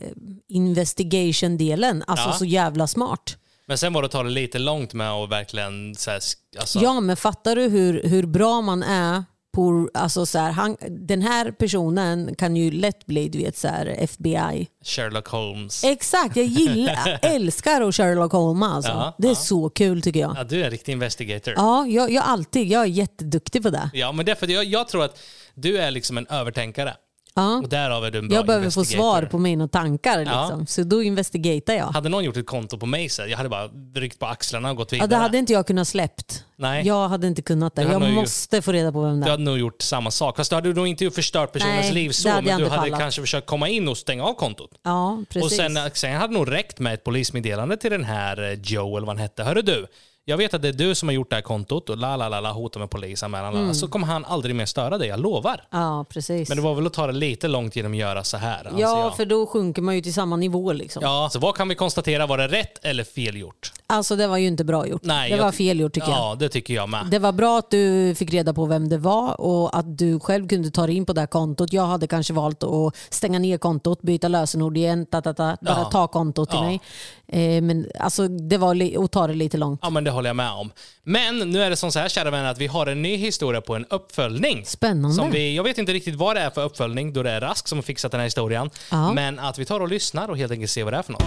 [0.00, 0.10] eh,
[0.48, 2.04] investigation-delen.
[2.06, 2.32] Alltså Ja.
[2.32, 3.36] så jävla smart.
[3.66, 6.20] Men sen var det att ta det lite långt med att verkligen så här,
[6.58, 9.24] alltså, Ja, men fattar du hur, hur bra man är
[9.58, 13.68] på, alltså så här, han, den här personen kan ju lätt bli du vet, så
[13.68, 14.68] här, FBI.
[14.84, 15.84] Sherlock Holmes.
[15.84, 18.68] Exakt, jag gillar, älskar att Sherlock Holmes.
[18.68, 18.90] Alltså.
[18.90, 19.34] Ja, det är ja.
[19.34, 20.34] så kul tycker jag.
[20.36, 21.54] Ja, du är en riktig investigator.
[21.56, 23.90] Ja, jag, jag alltid, jag är jätteduktig på det.
[23.92, 25.18] Ja, men därför att jag, jag tror att
[25.54, 26.94] du är liksom en övertänkare.
[27.38, 27.56] Ja.
[27.56, 30.40] Och därav är du en bra Jag behöver få svar på mina tankar, Ja.
[30.42, 30.66] liksom.
[30.66, 31.86] så då investigatar jag.
[31.86, 34.76] Hade någon gjort ett konto på mig så jag hade bara ryckt på axlarna och
[34.76, 35.08] gått Ja, vidare.
[35.08, 36.44] det hade inte jag kunnat släppt.
[36.56, 36.86] Nej.
[36.86, 37.84] Jag hade inte kunnat det.
[37.84, 39.30] Du Jag måste få reda på vem det Du är.
[39.30, 40.36] hade nog gjort samma sak.
[40.36, 42.98] Fast du hade nog inte förstört personens Nej, liv så, men du hade pallat.
[43.00, 44.70] kanske försökt komma in och stänga av kontot.
[44.82, 45.42] Ja, precis.
[45.44, 49.06] Och sen, sen hade nog räckt med ett polismeddelande till den här eh, Joe, eller
[49.06, 49.42] vad han hette.
[49.44, 49.86] Hörru du,
[50.28, 52.28] jag vet att det är du som har gjort det här kontot och la la
[52.28, 53.56] la la hotar med polisanmälan.
[53.56, 53.74] Mm.
[53.74, 55.64] Så kommer han aldrig mer störa dig, jag lovar.
[55.70, 56.48] Ja, precis.
[56.48, 58.78] Men det var väl att ta det lite långt genom att göra så här, ja,
[58.78, 59.16] jag.
[59.16, 60.72] för då sjunker man ju till samma nivå.
[60.72, 61.02] Liksom.
[61.02, 62.26] Ja, så vad kan vi konstatera?
[62.26, 63.72] Var det rätt eller fel gjort?
[63.86, 65.02] Alltså det var ju inte bra gjort.
[65.04, 66.18] Nej, det jag var fel gjort tycker jag.
[66.18, 67.06] Ja, det tycker jag med.
[67.10, 70.48] Det var bra att du fick reda på vem det var och att du själv
[70.48, 71.72] kunde ta dig in på det här kontot.
[71.72, 75.78] Jag hade kanske valt att stänga ner kontot, byta lösenord igen, ta, ta, ta, bara
[75.78, 75.84] Ja.
[75.92, 76.64] ta kontot till Ja.
[76.64, 76.80] mig.
[77.28, 79.80] Eh, men alltså, det var att ta det lite långt.
[79.82, 80.72] Ja, men det håller jag med om.
[81.04, 83.60] Men nu är det som så här, kära vänner, att vi har en ny historia
[83.60, 84.66] på en uppföljning.
[84.66, 85.16] Spännande.
[85.16, 87.68] Som vi, jag vet inte riktigt vad det är för uppföljning, då det är Rask
[87.68, 88.70] som har fixat den här historien.
[88.90, 89.12] Ja.
[89.12, 91.22] Men att vi tar och lyssnar och helt enkelt ser vad det är för något.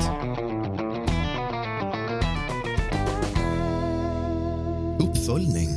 [5.10, 5.70] Uppföljning.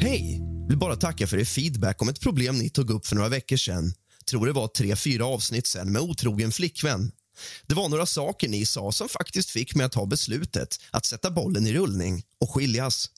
[0.00, 0.40] Hej!
[0.68, 3.56] Vill bara tacka för er feedback om ett problem ni tog upp för några veckor
[3.56, 3.92] sedan.
[4.30, 7.12] Tror det var tre, fyra avsnitt sen med otrogen flickvän.
[7.66, 11.30] Det var några saker ni sa som faktiskt fick mig att ta beslutet att sätta
[11.30, 13.10] bollen i rullning och skiljas.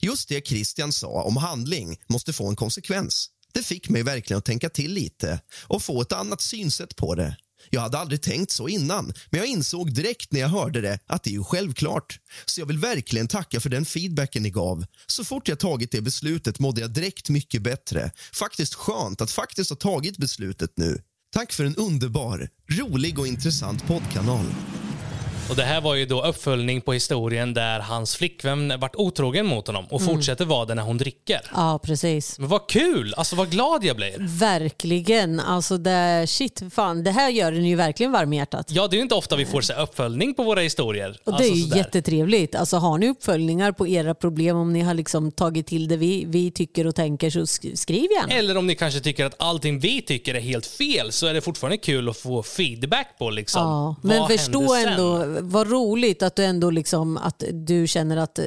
[0.00, 3.30] Just det Christian sa om handling måste få en konsekvens.
[3.52, 7.36] Det fick mig verkligen att tänka till lite och få ett annat synsätt på det.
[7.70, 11.22] Jag hade aldrig tänkt så innan, men jag insåg direkt när jag hörde det att
[11.22, 12.20] det är ju självklart.
[12.46, 14.84] Så jag vill verkligen tacka för den feedbacken ni gav.
[15.06, 18.10] Så fort jag tagit det beslutet mådde jag direkt mycket bättre.
[18.32, 21.02] Faktiskt skönt att faktiskt ha tagit beslutet nu.
[21.30, 24.44] Tack för en underbar, rolig och intressant poddkanal.
[25.50, 29.66] Och det här var ju då uppföljning på historien där hans flickvän vart otrogen mot
[29.66, 30.14] honom och Mm.
[30.14, 31.40] fortsätter vara det när hon dricker.
[31.54, 32.38] Ja, precis.
[32.38, 33.14] Men vad kul!
[33.16, 34.14] Alltså vad glad jag blir.
[34.38, 35.40] Verkligen.
[35.40, 38.66] Alltså det, shit, fan, det här gör den ju verkligen varm i hjärtat.
[38.70, 41.10] Ja, det är ju inte ofta vi får se uppföljning på våra historier.
[41.24, 41.76] Och det Alltså är ju sådär.
[41.76, 42.54] jättetrevligt.
[42.54, 46.24] Alltså, har ni uppföljningar på era problem, om ni har liksom tagit till det vi,
[46.26, 48.34] vi tycker och tänker, så sk- skriv gärna.
[48.34, 51.40] Eller om ni kanske tycker att allting vi tycker är helt fel så är det
[51.40, 53.62] fortfarande kul att få feedback på liksom.
[53.62, 58.44] Ja, men förstå ändå, vad roligt att du ändå liksom, att du känner att eh,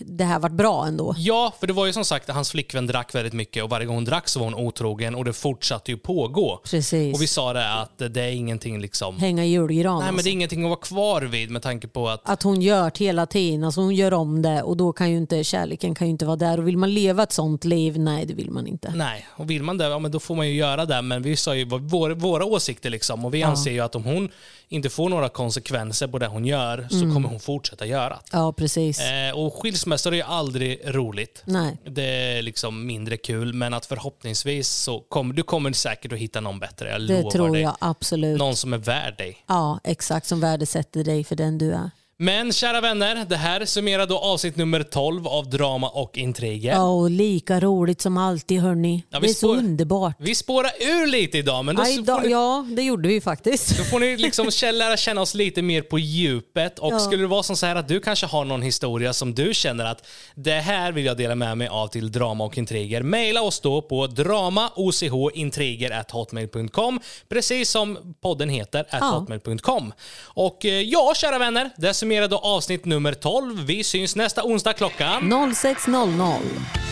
[0.00, 1.14] det här varit bra ändå.
[1.18, 3.86] Ja, för det var ju som sagt att hans flickvän drack väldigt mycket och varje
[3.86, 6.60] gång hon drack så var hon otrogen och det fortsatte ju pågå.
[6.64, 7.14] Precis.
[7.14, 9.18] Och vi sa det att det är ingenting liksom...
[9.18, 9.98] Hänga i julgran.
[9.98, 10.24] Nej, men alltså.
[10.24, 13.04] det är ingenting att vara kvar vid med tanke på att Att hon gör det
[13.04, 16.10] hela tiden, alltså hon gör om det och då kan ju inte kärleken kan ju
[16.10, 16.58] inte vara där.
[16.58, 17.98] Och vill man leva ett sånt liv?
[17.98, 18.92] Nej, det vill man inte.
[18.96, 21.02] Nej, och vill man det, ja, men då får man ju göra det.
[21.02, 23.24] Men vi sa ju vad- våra, åsikter liksom.
[23.24, 24.28] Och vi anser ju att om hon
[24.68, 27.14] inte får några konsekvenser på det hon gör så Mm.
[27.14, 28.20] kommer hon fortsätta göra det.
[28.32, 29.00] Ja, precis.
[29.00, 31.42] Eh, och skilsmässor är ju aldrig roligt.
[31.44, 31.76] Nej.
[31.86, 32.02] Det
[32.38, 36.58] är liksom mindre kul, men att förhoppningsvis så kommer du kommer säkert att hitta någon
[36.58, 36.90] bättre.
[36.90, 37.62] Jag Det lovar tror dig.
[37.62, 38.38] jag absolut.
[38.38, 39.44] Någon som är värd dig.
[39.48, 40.26] Ja, exakt.
[40.26, 41.90] Som värdesätter dig för den du är.
[42.22, 46.72] Men kära vänner, det här summerar då avsnitt nummer 12 av Drama och intriger.
[46.72, 49.04] Ja, och lika roligt som alltid hörni.
[49.10, 50.14] Ja, det är så underbart.
[50.18, 53.78] Vi spårar ur lite idag, men då, Aj, får ni, ja, det gjorde vi faktiskt.
[53.78, 56.78] då får ni liksom lära känna oss lite mer på djupet.
[56.78, 56.98] Och Ja.
[56.98, 59.84] skulle det vara som så här att du kanske har någon historia som du känner
[59.84, 63.02] att det här vill jag dela med mig av till Drama och intriger.
[63.02, 69.92] Maila oss då på dramaochintriger.hotmail.com precis som podden heter, at hotmail.com.
[70.24, 73.66] Och eh, ja, kära vänner, det summerar då avsnitt nummer 12.
[73.66, 76.91] Vi syns nästa onsdag klockan 06.00.